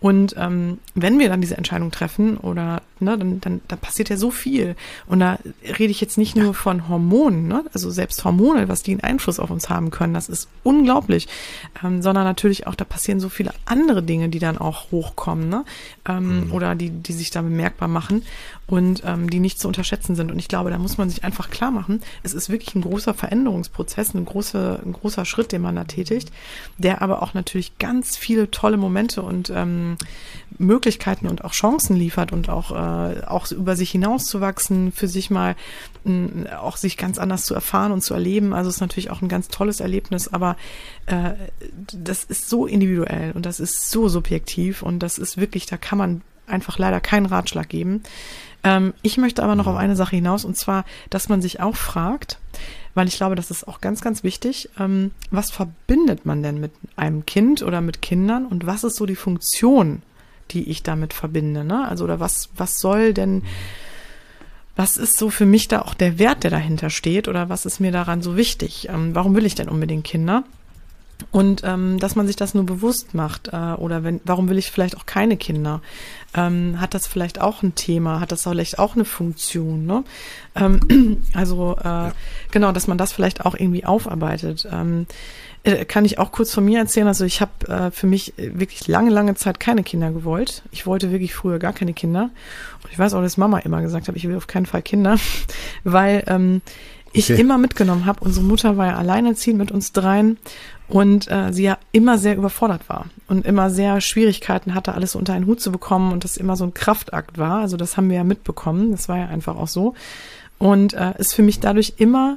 Und 0.00 0.34
ähm, 0.38 0.78
wenn 0.94 1.18
wir 1.18 1.28
dann 1.28 1.40
diese 1.40 1.56
Entscheidung 1.56 1.90
treffen 1.90 2.36
oder 2.36 2.82
ne, 2.98 3.18
dann, 3.18 3.40
dann 3.40 3.60
da 3.68 3.76
passiert 3.76 4.08
ja 4.08 4.16
so 4.16 4.30
viel. 4.30 4.74
Und 5.06 5.20
da 5.20 5.38
rede 5.62 5.90
ich 5.90 6.00
jetzt 6.00 6.16
nicht 6.16 6.34
nur 6.34 6.54
von 6.54 6.88
Hormonen, 6.88 7.48
ne? 7.48 7.64
also 7.74 7.90
selbst 7.90 8.24
Hormone, 8.24 8.68
was 8.68 8.82
die 8.82 8.92
einen 8.92 9.00
Einfluss 9.00 9.38
auf 9.38 9.50
uns 9.50 9.68
haben 9.68 9.90
können, 9.90 10.14
das 10.14 10.28
ist 10.28 10.48
unglaublich. 10.62 11.28
Ähm, 11.84 12.02
sondern 12.02 12.24
natürlich 12.24 12.66
auch, 12.66 12.74
da 12.74 12.84
passieren 12.84 13.20
so 13.20 13.28
viele 13.28 13.52
andere 13.66 14.02
Dinge, 14.02 14.28
die 14.28 14.38
dann 14.38 14.58
auch 14.58 14.90
hochkommen, 14.90 15.48
ne? 15.48 15.64
Ähm, 16.08 16.46
mhm. 16.46 16.52
Oder 16.52 16.74
die, 16.74 16.90
die 16.90 17.12
sich 17.12 17.30
da 17.30 17.42
bemerkbar 17.42 17.88
machen 17.88 18.22
und 18.66 19.02
ähm, 19.04 19.28
die 19.28 19.40
nicht 19.40 19.60
zu 19.60 19.68
unterschätzen 19.68 20.14
sind. 20.14 20.30
Und 20.30 20.38
ich 20.38 20.48
glaube, 20.48 20.70
da 20.70 20.78
muss 20.78 20.98
man 20.98 21.10
sich 21.10 21.24
einfach 21.24 21.50
klar 21.50 21.70
machen, 21.70 22.00
es 22.22 22.32
ist 22.32 22.48
wirklich 22.48 22.74
ein 22.74 22.82
großer 22.82 23.12
Veränderungsprozess, 23.12 24.14
ein 24.14 24.24
großer, 24.24 24.80
ein 24.84 24.92
großer 24.92 25.24
Schritt, 25.24 25.52
den 25.52 25.62
man 25.62 25.76
da 25.76 25.84
tätigt, 25.84 26.30
der 26.78 27.02
aber 27.02 27.22
auch 27.22 27.34
natürlich 27.34 27.78
ganz 27.78 28.16
viele 28.16 28.50
tolle 28.50 28.76
Momente 28.76 29.22
und 29.22 29.50
ähm, 29.50 29.96
Möglichkeiten 30.58 31.26
und 31.26 31.44
auch 31.44 31.52
Chancen 31.52 31.96
liefert 31.96 32.32
und 32.32 32.48
auch, 32.48 32.70
äh, 32.70 33.24
auch 33.24 33.50
über 33.50 33.76
sich 33.76 33.90
hinauszuwachsen, 33.90 34.92
für 34.92 35.08
sich 35.08 35.30
mal 35.30 35.56
äh, 36.04 36.52
auch 36.54 36.76
sich 36.76 36.96
ganz 36.96 37.18
anders 37.18 37.44
zu 37.44 37.54
erfahren 37.54 37.92
und 37.92 38.02
zu 38.02 38.14
erleben. 38.14 38.54
Also 38.54 38.70
es 38.70 38.76
ist 38.76 38.80
natürlich 38.80 39.10
auch 39.10 39.22
ein 39.22 39.28
ganz 39.28 39.48
tolles 39.48 39.80
Erlebnis, 39.80 40.28
aber 40.28 40.56
äh, 41.06 41.32
das 41.92 42.24
ist 42.24 42.48
so 42.48 42.66
individuell 42.66 43.32
und 43.32 43.44
das 43.44 43.60
ist 43.60 43.90
so 43.90 44.08
subjektiv 44.08 44.82
und 44.82 45.00
das 45.00 45.18
ist 45.18 45.36
wirklich, 45.36 45.66
da 45.66 45.76
kann 45.76 45.98
man 45.98 46.22
einfach 46.46 46.78
leider 46.78 47.00
keinen 47.00 47.26
Ratschlag 47.26 47.68
geben. 47.68 48.02
Ähm, 48.64 48.94
ich 49.02 49.18
möchte 49.18 49.42
aber 49.42 49.54
noch 49.54 49.66
auf 49.66 49.76
eine 49.76 49.96
Sache 49.96 50.16
hinaus 50.16 50.44
und 50.44 50.56
zwar, 50.56 50.84
dass 51.10 51.28
man 51.28 51.42
sich 51.42 51.60
auch 51.60 51.76
fragt, 51.76 52.38
weil 52.94 53.08
ich 53.08 53.16
glaube, 53.16 53.34
das 53.34 53.50
ist 53.50 53.66
auch 53.66 53.80
ganz, 53.80 54.00
ganz 54.02 54.22
wichtig. 54.22 54.70
Ähm, 54.78 55.12
was 55.30 55.50
verbindet 55.50 56.26
man 56.26 56.42
denn 56.42 56.60
mit 56.60 56.72
einem 56.96 57.26
Kind 57.26 57.62
oder 57.62 57.80
mit 57.80 58.02
Kindern 58.02 58.46
und 58.46 58.66
was 58.66 58.84
ist 58.84 58.96
so 58.96 59.06
die 59.06 59.16
Funktion, 59.16 60.02
die 60.50 60.70
ich 60.70 60.82
damit 60.82 61.12
verbinde? 61.12 61.64
Ne? 61.64 61.88
Also 61.88 62.04
oder 62.04 62.20
was, 62.20 62.50
was 62.56 62.78
soll 62.78 63.14
denn, 63.14 63.42
was 64.76 64.96
ist 64.96 65.16
so 65.16 65.30
für 65.30 65.46
mich 65.46 65.68
da 65.68 65.82
auch 65.82 65.94
der 65.94 66.18
Wert, 66.18 66.44
der 66.44 66.50
dahinter 66.50 66.90
steht 66.90 67.28
oder 67.28 67.48
was 67.48 67.66
ist 67.66 67.80
mir 67.80 67.92
daran 67.92 68.22
so 68.22 68.36
wichtig? 68.36 68.88
Ähm, 68.88 69.14
warum 69.14 69.34
will 69.34 69.46
ich 69.46 69.54
denn 69.54 69.68
unbedingt 69.68 70.04
Kinder? 70.04 70.44
Und 71.30 71.62
ähm, 71.64 71.98
dass 71.98 72.16
man 72.16 72.26
sich 72.26 72.36
das 72.36 72.54
nur 72.54 72.64
bewusst 72.64 73.14
macht 73.14 73.48
äh, 73.48 73.56
oder 73.56 74.04
wenn, 74.04 74.20
warum 74.24 74.48
will 74.48 74.58
ich 74.58 74.70
vielleicht 74.70 74.96
auch 74.96 75.06
keine 75.06 75.36
Kinder? 75.36 75.80
Ähm, 76.34 76.80
hat 76.80 76.94
das 76.94 77.06
vielleicht 77.06 77.40
auch 77.40 77.62
ein 77.62 77.74
Thema? 77.74 78.20
Hat 78.20 78.32
das 78.32 78.42
vielleicht 78.42 78.78
auch 78.78 78.94
eine 78.94 79.04
Funktion? 79.04 79.86
Ne? 79.86 80.04
Ähm, 80.54 81.22
also 81.34 81.76
äh, 81.80 81.84
ja. 81.84 82.12
genau, 82.50 82.72
dass 82.72 82.86
man 82.86 82.98
das 82.98 83.12
vielleicht 83.12 83.44
auch 83.44 83.54
irgendwie 83.54 83.84
aufarbeitet. 83.84 84.66
Ähm, 84.70 85.06
äh, 85.64 85.84
kann 85.84 86.04
ich 86.04 86.18
auch 86.18 86.32
kurz 86.32 86.52
von 86.52 86.64
mir 86.64 86.80
erzählen. 86.80 87.06
Also 87.06 87.24
ich 87.24 87.40
habe 87.40 87.68
äh, 87.68 87.90
für 87.90 88.06
mich 88.06 88.32
wirklich 88.36 88.88
lange, 88.88 89.10
lange 89.10 89.34
Zeit 89.34 89.60
keine 89.60 89.82
Kinder 89.82 90.10
gewollt. 90.10 90.62
Ich 90.72 90.86
wollte 90.86 91.12
wirklich 91.12 91.34
früher 91.34 91.58
gar 91.58 91.72
keine 91.72 91.92
Kinder. 91.92 92.30
Und 92.82 92.92
ich 92.92 92.98
weiß 92.98 93.14
auch, 93.14 93.22
dass 93.22 93.36
Mama 93.36 93.58
immer 93.58 93.82
gesagt 93.82 94.08
hat, 94.08 94.16
ich 94.16 94.26
will 94.26 94.36
auf 94.36 94.46
keinen 94.46 94.66
Fall 94.66 94.82
Kinder, 94.82 95.18
weil 95.84 96.24
ähm, 96.26 96.62
ich 97.12 97.30
okay. 97.30 97.40
immer 97.40 97.58
mitgenommen 97.58 98.06
habe. 98.06 98.24
Unsere 98.24 98.44
Mutter 98.44 98.76
war 98.76 98.86
ja 98.86 98.96
alleinerziehend 98.96 99.58
mit 99.58 99.70
uns 99.70 99.92
dreien 99.92 100.38
und 100.92 101.30
äh, 101.30 101.54
sie 101.54 101.62
ja 101.62 101.78
immer 101.92 102.18
sehr 102.18 102.36
überfordert 102.36 102.86
war 102.90 103.06
und 103.26 103.46
immer 103.46 103.70
sehr 103.70 104.02
Schwierigkeiten 104.02 104.74
hatte, 104.74 104.92
alles 104.92 105.14
unter 105.14 105.32
einen 105.32 105.46
Hut 105.46 105.58
zu 105.58 105.72
bekommen 105.72 106.12
und 106.12 106.22
das 106.22 106.36
immer 106.36 106.54
so 106.54 106.64
ein 106.64 106.74
Kraftakt 106.74 107.38
war. 107.38 107.60
Also 107.60 107.78
das 107.78 107.96
haben 107.96 108.10
wir 108.10 108.18
ja 108.18 108.24
mitbekommen. 108.24 108.90
Das 108.90 109.08
war 109.08 109.16
ja 109.16 109.26
einfach 109.28 109.56
auch 109.56 109.68
so. 109.68 109.94
Und 110.58 110.92
äh, 110.92 111.14
ist 111.16 111.32
für 111.32 111.42
mich 111.42 111.60
dadurch 111.60 111.94
immer 111.96 112.36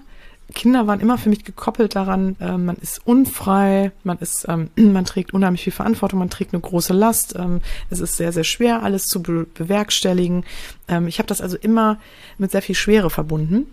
Kinder 0.53 0.87
waren 0.87 1.01
immer 1.01 1.17
für 1.17 1.29
mich 1.29 1.43
gekoppelt 1.43 1.95
daran, 1.95 2.35
äh, 2.39 2.55
man 2.55 2.75
ist 2.75 3.01
unfrei, 3.05 3.91
man 4.03 4.19
ist, 4.19 4.45
ähm, 4.47 4.69
man 4.75 5.03
trägt 5.03 5.33
unheimlich 5.33 5.63
viel 5.63 5.73
Verantwortung, 5.73 6.19
man 6.19 6.29
trägt 6.29 6.53
eine 6.53 6.61
große 6.61 6.93
Last. 6.93 7.35
Ähm, 7.35 7.59
es 7.89 7.99
ist 7.99 8.15
sehr, 8.15 8.31
sehr 8.31 8.45
schwer, 8.45 8.83
alles 8.83 9.07
zu 9.07 9.21
be 9.21 9.47
bewerkstelligen. 9.53 10.45
Ähm, 10.87 11.07
ich 11.07 11.17
habe 11.17 11.27
das 11.27 11.41
also 11.41 11.57
immer 11.57 11.97
mit 12.37 12.51
sehr 12.51 12.61
viel 12.61 12.75
Schwere 12.75 13.09
verbunden. 13.09 13.65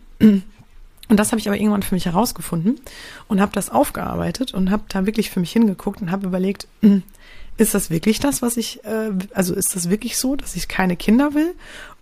Und 1.13 1.19
das 1.19 1.31
habe 1.31 1.39
ich 1.41 1.47
aber 1.47 1.59
irgendwann 1.59 1.83
für 1.83 1.95
mich 1.95 2.07
herausgefunden 2.07 2.81
und 3.29 3.43
habe 3.43 3.53
das 3.53 3.69
aufgearbeitet 3.69 4.55
und 4.55 4.71
habe 4.71 4.85
da 4.89 5.05
wirklich 5.05 5.31
für 5.31 5.41
mich 5.41 5.53
hingeguckt 5.53 6.01
und 6.01 6.11
habe 6.11 6.27
überlegt, 6.27 6.69
hm, 6.81 7.03
ist 7.59 7.75
das 7.75 7.91
wirklich 7.91 8.19
das, 8.19 8.41
was 8.41 8.57
ich, 8.57 8.83
äh, 8.87 9.11
also 9.35 9.55
ist 9.55 9.77
das 9.77 9.91
wirklich 9.91 10.17
so, 10.17 10.37
dass 10.37 10.57
ich 10.57 10.69
keine 10.69 10.97
Kinder 10.97 11.35
will? 11.35 11.53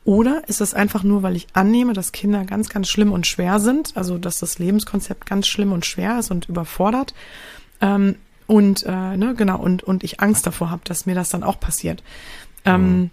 Oder 0.05 0.45
ist 0.47 0.61
es 0.61 0.75
einfach 0.75 1.03
nur, 1.03 1.25
weil 1.25 1.35
ich 1.35 1.49
annehme, 1.55 1.93
dass 1.93 2.13
Kinder 2.13 2.45
ganz, 2.45 2.69
ganz 2.69 2.89
schlimm 2.89 3.11
und 3.11 3.27
schwer 3.27 3.59
sind, 3.59 3.97
also 3.97 4.17
dass 4.17 4.39
das 4.39 4.61
Lebenskonzept 4.61 5.27
ganz 5.27 5.49
schlimm 5.49 5.73
und 5.73 5.85
schwer 5.85 6.21
ist 6.21 6.31
und 6.31 6.49
überfordert. 6.49 7.13
Ähm, 7.81 8.15
und 8.47 8.85
äh, 8.85 9.17
ne, 9.17 9.35
genau, 9.37 9.59
und, 9.59 9.83
und 9.83 10.05
ich 10.05 10.21
Angst 10.21 10.47
davor 10.47 10.71
habe, 10.71 10.83
dass 10.85 11.07
mir 11.07 11.17
das 11.17 11.31
dann 11.31 11.43
auch 11.43 11.59
passiert. 11.59 12.05
Ähm, 12.65 12.83
mhm. 12.83 13.11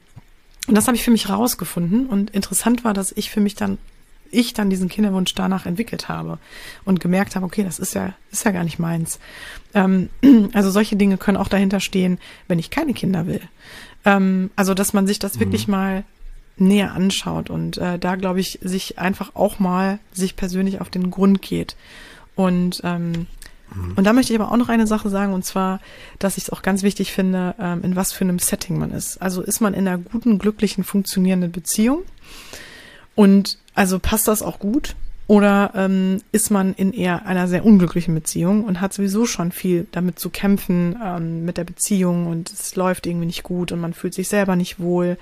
Und 0.68 0.76
das 0.76 0.86
habe 0.86 0.96
ich 0.96 1.04
für 1.04 1.10
mich 1.10 1.28
rausgefunden. 1.28 2.06
Und 2.06 2.30
interessant 2.30 2.84
war, 2.84 2.94
dass 2.94 3.12
ich 3.14 3.32
für 3.32 3.40
mich 3.40 3.56
dann, 3.56 3.80
ich 4.32 4.54
dann 4.54 4.70
diesen 4.70 4.90
Kinderwunsch 4.90 5.34
danach 5.36 5.66
entwickelt 5.66 6.10
habe 6.10 6.40
und 6.86 7.00
gemerkt 7.00 7.36
habe, 7.36 7.46
okay, 7.46 7.64
das 7.64 7.80
ist 7.80 7.94
ja, 7.94 8.14
ist 8.32 8.46
ja 8.46 8.52
gar 8.52 8.64
nicht 8.64 8.80
meins. 8.80 9.20
Ähm, 9.74 10.10
also 10.54 10.72
solche 10.72 10.96
Dinge 10.96 11.18
können 11.18 11.38
auch 11.38 11.48
dahinter 11.48 11.80
stehen, 11.80 12.20
wenn 12.48 12.60
ich 12.60 12.70
keine 12.70 12.94
Kinder 12.94 13.28
will. 13.28 13.42
Ähm, 14.06 14.52
also, 14.56 14.74
dass 14.74 14.94
man 14.94 15.08
sich 15.08 15.20
das 15.20 15.36
mhm. 15.36 15.40
wirklich 15.42 15.68
mal 15.68 16.04
näher 16.60 16.94
anschaut 16.94 17.50
und 17.50 17.78
äh, 17.78 18.00
da 18.00 18.16
glaube 18.16 18.40
ich 18.40 18.60
sich 18.62 18.98
einfach 18.98 19.36
auch 19.36 19.60
mal 19.60 20.00
sich 20.12 20.36
persönlich 20.36 20.82
auf 20.82 20.90
den 20.90 21.12
Grund 21.12 21.42
geht 21.42 21.76
und 22.36 22.82
ähm, 22.84 23.28
mhm. 23.74 23.94
und 23.96 24.04
da 24.06 24.14
möchte 24.14 24.34
ich 24.34 24.40
aber 24.40 24.52
auch 24.52 24.58
noch 24.58 24.70
eine 24.70 24.88
Sache 24.88 25.10
sagen 25.10 25.34
und 25.34 25.46
zwar, 25.46 25.80
dass 26.18 26.38
ich 26.38 26.46
es 26.46 26.50
auch 26.50 26.64
ganz 26.64 26.82
wichtig 26.82 27.12
finde, 27.12 27.54
ähm, 27.60 27.84
in 27.84 27.96
was 27.96 28.12
für 28.12 28.24
einem 28.24 28.40
Setting 28.40 28.80
man 28.80 28.92
ist. 28.92 29.22
Also 29.22 29.42
ist 29.42 29.62
man 29.62 29.76
in 29.76 29.88
einer 29.88 30.00
guten, 30.00 30.40
glücklichen, 30.40 30.84
funktionierenden 30.84 31.52
Beziehung 31.52 32.02
und 33.14 33.60
also 33.78 34.00
passt 34.00 34.28
das 34.28 34.42
auch 34.42 34.60
gut 34.60 34.96
oder 35.28 35.72
ähm, 35.76 36.22
ist 36.32 36.52
man 36.52 36.74
in 36.74 36.94
eher 36.94 37.26
einer 37.26 37.48
sehr 37.48 37.66
unglücklichen 37.66 38.16
Beziehung 38.16 38.64
und 38.64 38.82
hat 38.82 38.94
sowieso 38.94 39.26
schon 39.26 39.52
viel 39.52 39.88
damit 39.92 40.20
zu 40.20 40.30
kämpfen 40.30 40.98
ähm, 41.04 41.46
mit 41.46 41.58
der 41.58 41.64
Beziehung 41.64 42.28
und 42.28 42.52
es 42.52 42.76
läuft 42.76 43.06
irgendwie 43.06 43.26
nicht 43.28 43.44
gut 43.44 43.72
und 43.72 43.80
man 43.80 43.94
fühlt 43.94 44.14
sich 44.14 44.28
selber 44.28 44.56
nicht 44.56 44.80
wohl 44.80 45.18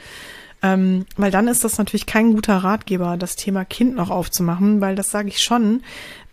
ähm, 0.63 1.05
weil 1.15 1.31
dann 1.31 1.47
ist 1.47 1.63
das 1.63 1.77
natürlich 1.77 2.07
kein 2.07 2.33
guter 2.33 2.57
Ratgeber, 2.57 3.17
das 3.17 3.35
Thema 3.35 3.65
Kind 3.65 3.95
noch 3.95 4.09
aufzumachen, 4.09 4.81
weil 4.81 4.95
das 4.95 5.11
sage 5.11 5.27
ich 5.27 5.43
schon. 5.43 5.83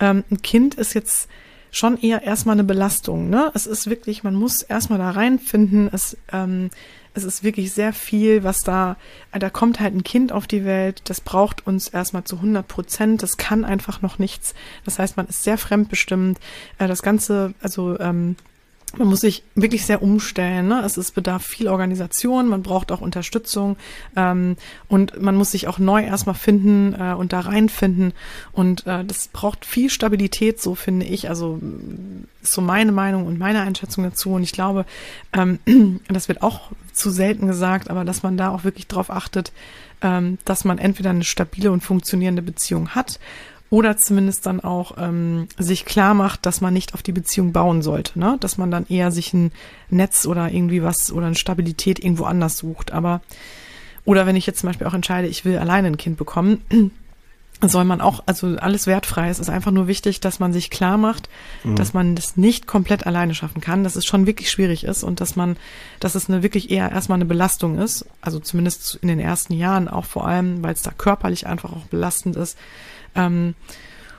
Ähm, 0.01 0.25
ein 0.31 0.41
Kind 0.41 0.75
ist 0.77 0.95
jetzt 0.95 1.29
schon 1.71 1.99
eher 1.99 2.23
erstmal 2.23 2.55
eine 2.55 2.65
Belastung. 2.65 3.29
Ne? 3.29 3.51
Es 3.55 3.67
ist 3.67 3.91
wirklich, 3.91 4.23
man 4.23 4.35
muss 4.35 4.63
erstmal 4.63 4.99
da 4.99 5.11
reinfinden. 5.11 5.91
Es, 5.93 6.17
ähm, 6.33 6.71
es 7.15 7.25
ist 7.25 7.45
wirklich 7.45 7.73
sehr 7.73 7.93
viel, 7.93 8.43
was 8.45 8.63
da, 8.63 8.97
da 9.33 9.51
kommt 9.51 9.81
halt 9.81 9.95
ein 9.95 10.05
Kind 10.05 10.33
auf 10.33 10.47
die 10.47 10.65
Welt, 10.65 11.03
das 11.05 11.21
braucht 11.21 11.67
uns 11.67 11.89
erstmal 11.89 12.25
zu 12.25 12.37
100 12.37 12.67
Prozent, 12.67 13.23
das 13.23 13.37
kann 13.37 13.65
einfach 13.65 14.03
noch 14.03 14.19
nichts. 14.19 14.55
Das 14.85 14.99
heißt, 14.99 15.17
man 15.17 15.27
ist 15.27 15.43
sehr 15.43 15.59
fremdbestimmt. 15.59 16.39
Äh, 16.79 16.89
das 16.89 17.03
Ganze, 17.03 17.55
also 17.61 17.99
ähm, 18.01 18.37
man 18.97 19.09
muss 19.09 19.21
sich 19.21 19.43
wirklich 19.55 19.87
sehr 19.87 20.03
umstellen. 20.03 20.69
Ne? 20.69 20.83
Es 20.85 20.97
ist 20.97 21.13
bedarf 21.13 21.45
viel 21.45 21.69
Organisation, 21.69 22.49
man 22.49 22.63
braucht 22.63 22.93
auch 22.93 23.01
Unterstützung 23.01 23.77
ähm, 24.17 24.57
und 24.89 25.21
man 25.21 25.35
muss 25.35 25.53
sich 25.53 25.69
auch 25.69 25.79
neu 25.79 26.03
erstmal 26.03 26.35
finden 26.35 26.95
äh, 26.99 27.15
und 27.15 27.33
da 27.33 27.41
reinfinden. 27.41 28.13
Und 28.53 28.87
äh, 28.87 29.05
das 29.05 29.29
braucht 29.29 29.65
viel 29.65 29.91
Stabilität, 29.91 30.61
so 30.61 30.75
finde 30.75 31.07
ich. 31.07 31.29
Also 31.29 31.59
ist 32.43 32.53
so 32.53 32.61
meine 32.61 32.93
Meinung 32.93 33.27
und 33.27 33.39
meine 33.39 33.63
Einschätzung 33.63 34.05
dazu. 34.05 34.31
Und 34.33 34.43
ich 34.43 34.53
glaube, 34.53 34.85
ähm, 35.33 35.59
das 36.09 36.29
wird 36.29 36.43
auch 36.43 36.71
zu 36.93 37.11
selten 37.11 37.47
gesagt, 37.47 37.91
aber 37.91 38.05
dass 38.05 38.23
man 38.23 38.37
da 38.37 38.51
auch 38.51 38.65
wirklich 38.65 38.87
drauf 38.87 39.11
achtet, 39.11 39.53
ähm, 40.03 40.39
dass 40.45 40.65
man 40.65 40.79
entweder 40.79 41.11
eine 41.11 41.25
stabile 41.25 41.73
und 41.73 41.83
funktionierende 41.83 42.43
Beziehung 42.43 42.91
hat 42.91 43.19
oder 43.73 43.97
zumindest 43.97 44.45
dann 44.45 44.61
auch 44.61 44.99
ähm, 44.99 45.49
sich 45.57 45.87
klar 45.87 46.13
macht, 46.13 46.45
dass 46.45 46.61
man 46.61 46.75
nicht 46.75 46.93
auf 46.93 47.03
die 47.03 47.13
Beziehung 47.13 47.53
bauen 47.53 47.81
sollte, 47.81 48.19
ne? 48.19 48.37
Dass 48.39 48.59
man 48.59 48.71
dann 48.71 48.85
eher 48.87 49.11
sich 49.11 49.33
ein 49.33 49.51
Netz 49.89 50.27
oder 50.27 50.51
irgendwie 50.51 50.83
was 50.83 51.11
oder 51.11 51.25
eine 51.25 51.37
Stabilität 51.37 51.99
irgendwo 51.99 52.25
anders 52.25 52.59
sucht. 52.59 52.93
Aber 52.93 53.23
oder 54.05 54.27
wenn 54.27 54.37
ich 54.37 54.47
jetzt 54.47 54.61
zum 54.61 54.69
Beispiel 54.69 54.87
auch 54.87 54.93
entscheide, 54.93 55.27
ich 55.27 55.47
will 55.47 55.57
alleine 55.57 55.87
ein 55.87 55.97
Kind 55.97 56.19
bekommen, 56.19 56.61
soll 57.63 57.85
man 57.85 58.03
auch, 58.03 58.23
also 58.27 58.59
alles 58.59 58.87
wertfrei. 58.87 59.31
Es 59.31 59.39
ist 59.39 59.49
einfach 59.49 59.71
nur 59.71 59.87
wichtig, 59.87 60.21
dass 60.21 60.39
man 60.39 60.53
sich 60.53 60.69
klar 60.69 60.99
macht, 60.99 61.31
mhm. 61.65 61.77
dass 61.77 61.95
man 61.95 62.15
das 62.15 62.37
nicht 62.37 62.67
komplett 62.67 63.07
alleine 63.07 63.35
schaffen 63.35 63.63
kann, 63.63 63.85
dass 63.85 63.97
es 63.97 64.05
schon 64.05 64.27
wirklich 64.27 64.51
schwierig 64.51 64.85
ist 64.85 65.03
und 65.03 65.23
dass 65.23 65.35
man, 65.35 65.57
dass 65.99 66.15
es 66.15 66.29
eine 66.29 66.43
wirklich 66.43 66.71
eher 66.71 66.93
erstmal 66.93 67.17
eine 67.17 67.25
Belastung 67.25 67.79
ist. 67.79 68.05
Also 68.21 68.39
zumindest 68.39 68.97
in 68.97 69.09
den 69.09 69.19
ersten 69.19 69.55
Jahren 69.55 69.89
auch 69.89 70.05
vor 70.05 70.29
allem, 70.29 70.63
weil 70.63 70.75
es 70.75 70.83
da 70.83 70.91
körperlich 70.91 71.47
einfach 71.47 71.73
auch 71.73 71.87
belastend 71.87 72.37
ist 72.37 72.59
ähm, 73.15 73.55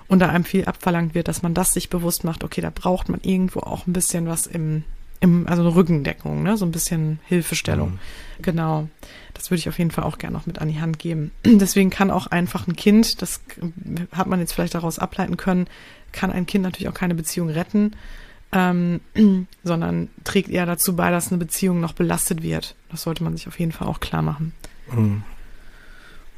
und 0.07 0.19
da 0.19 0.29
einem 0.29 0.43
viel 0.43 0.65
abverlangt 0.65 1.15
wird, 1.15 1.27
dass 1.27 1.41
man 1.41 1.53
das 1.53 1.73
sich 1.73 1.89
bewusst 1.89 2.23
macht, 2.23 2.43
okay, 2.43 2.61
da 2.61 2.69
braucht 2.73 3.09
man 3.09 3.21
irgendwo 3.21 3.61
auch 3.61 3.87
ein 3.87 3.93
bisschen 3.93 4.27
was 4.27 4.47
im, 4.47 4.83
im 5.21 5.47
also 5.47 5.61
eine 5.63 5.75
Rückendeckung, 5.75 6.43
ne? 6.43 6.57
so 6.57 6.65
ein 6.65 6.71
bisschen 6.71 7.19
Hilfestellung. 7.25 7.93
Mhm. 7.93 7.99
Genau. 8.41 8.89
Das 9.33 9.49
würde 9.49 9.59
ich 9.59 9.69
auf 9.69 9.79
jeden 9.79 9.91
Fall 9.91 10.03
auch 10.03 10.17
gerne 10.17 10.37
noch 10.37 10.45
mit 10.45 10.59
an 10.59 10.67
die 10.67 10.79
Hand 10.79 10.99
geben. 10.99 11.31
Deswegen 11.45 11.89
kann 11.89 12.11
auch 12.11 12.27
einfach 12.27 12.67
ein 12.67 12.75
Kind, 12.75 13.21
das 13.21 13.41
hat 14.11 14.27
man 14.27 14.39
jetzt 14.39 14.53
vielleicht 14.53 14.75
daraus 14.75 14.99
ableiten 14.99 15.37
können, 15.37 15.67
kann 16.11 16.31
ein 16.31 16.45
Kind 16.45 16.63
natürlich 16.63 16.89
auch 16.89 16.93
keine 16.93 17.15
Beziehung 17.15 17.49
retten, 17.49 17.93
ähm, 18.51 18.99
sondern 19.63 20.09
trägt 20.23 20.49
eher 20.49 20.65
dazu 20.65 20.95
bei, 20.95 21.09
dass 21.11 21.29
eine 21.29 21.39
Beziehung 21.39 21.79
noch 21.79 21.93
belastet 21.93 22.43
wird. 22.43 22.75
Das 22.91 23.03
sollte 23.03 23.23
man 23.23 23.35
sich 23.35 23.47
auf 23.47 23.59
jeden 23.59 23.71
Fall 23.71 23.87
auch 23.87 23.99
klar 23.99 24.21
machen. 24.21 24.53
Mhm. 24.91 25.23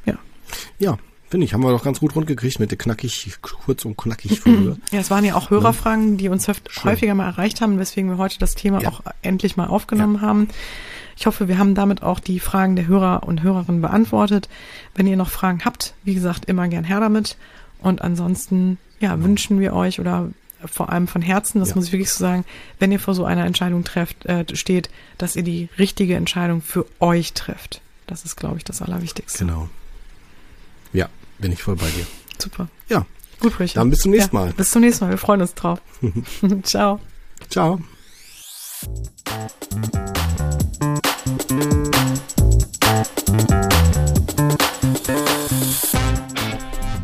Ja. 0.06 0.14
Ja, 0.78 0.98
Finde 1.28 1.44
ich, 1.44 1.54
haben 1.54 1.62
wir 1.62 1.70
doch 1.70 1.82
ganz 1.82 1.98
gut 1.98 2.14
rundgekriegt 2.14 2.60
mit 2.60 2.70
der 2.70 2.78
knackig, 2.78 3.38
kurz 3.42 3.84
und 3.84 3.96
knackig 3.96 4.40
Folge. 4.42 4.76
Ja, 4.92 5.00
es 5.00 5.10
waren 5.10 5.24
ja 5.24 5.34
auch 5.34 5.50
Hörerfragen, 5.50 6.16
die 6.16 6.28
uns 6.28 6.46
häufiger 6.48 7.14
mal 7.14 7.26
erreicht 7.26 7.60
haben, 7.60 7.78
weswegen 7.78 8.10
wir 8.10 8.18
heute 8.18 8.38
das 8.38 8.54
Thema 8.54 8.80
ja. 8.80 8.90
auch 8.90 9.00
endlich 9.22 9.56
mal 9.56 9.66
aufgenommen 9.66 10.16
ja. 10.16 10.20
haben. 10.20 10.48
Ich 11.16 11.26
hoffe, 11.26 11.48
wir 11.48 11.58
haben 11.58 11.74
damit 11.74 12.02
auch 12.02 12.20
die 12.20 12.40
Fragen 12.40 12.76
der 12.76 12.86
Hörer 12.86 13.22
und 13.24 13.42
Hörerinnen 13.42 13.80
beantwortet. 13.80 14.48
Wenn 14.94 15.06
ihr 15.06 15.16
noch 15.16 15.30
Fragen 15.30 15.64
habt, 15.64 15.94
wie 16.04 16.14
gesagt, 16.14 16.44
immer 16.44 16.68
gern 16.68 16.84
her 16.84 17.00
damit. 17.00 17.36
Und 17.80 18.02
ansonsten, 18.02 18.78
ja, 19.00 19.14
genau. 19.14 19.26
wünschen 19.26 19.58
wir 19.58 19.72
euch 19.72 19.98
oder 19.98 20.30
vor 20.64 20.90
allem 20.90 21.06
von 21.06 21.22
Herzen, 21.22 21.58
das 21.58 21.70
ja. 21.70 21.74
muss 21.76 21.86
ich 21.86 21.92
wirklich 21.92 22.10
so 22.10 22.20
sagen, 22.20 22.44
wenn 22.78 22.92
ihr 22.92 23.00
vor 23.00 23.14
so 23.14 23.24
einer 23.24 23.44
Entscheidung 23.44 23.84
trefft, 23.84 24.26
äh, 24.26 24.44
steht, 24.54 24.90
dass 25.18 25.36
ihr 25.36 25.42
die 25.42 25.68
richtige 25.78 26.16
Entscheidung 26.16 26.62
für 26.62 26.86
euch 27.00 27.32
trefft. 27.32 27.80
Das 28.06 28.24
ist, 28.24 28.36
glaube 28.36 28.58
ich, 28.58 28.64
das 28.64 28.82
Allerwichtigste. 28.82 29.44
Genau. 29.44 29.68
Ja, 31.36 31.42
bin 31.42 31.52
ich 31.52 31.62
voll 31.62 31.76
bei 31.76 31.88
dir. 31.90 32.06
Super. 32.38 32.68
Ja. 32.88 33.06
Gut, 33.40 33.58
Richard. 33.60 33.76
Dann 33.76 33.90
bis 33.90 34.00
zum 34.00 34.12
nächsten 34.12 34.34
Mal. 34.34 34.52
bis 34.52 34.70
zum 34.70 34.80
nächsten 34.82 35.04
Mal. 35.04 35.10
Wir 35.10 35.18
freuen 35.18 35.40
uns 35.42 35.54
drauf. 35.54 35.80
Ciao. 36.62 37.00
Ciao. 37.50 37.80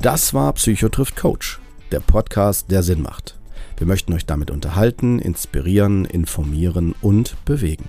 Das 0.01 0.35
war 0.35 0.53
Psychotrift 0.55 1.17
Coach, 1.17 1.61
der 1.93 2.01
Podcast, 2.01 2.71
der 2.71 2.83
Sinn 2.83 3.03
macht. 3.03 3.39
Wir 3.77 3.87
möchten 3.87 4.13
euch 4.13 4.27
damit 4.27 4.51
unterhalten, 4.51 5.19
inspirieren, 5.19 6.05
informieren 6.05 6.95
und 7.01 7.37
bewegen. 7.45 7.89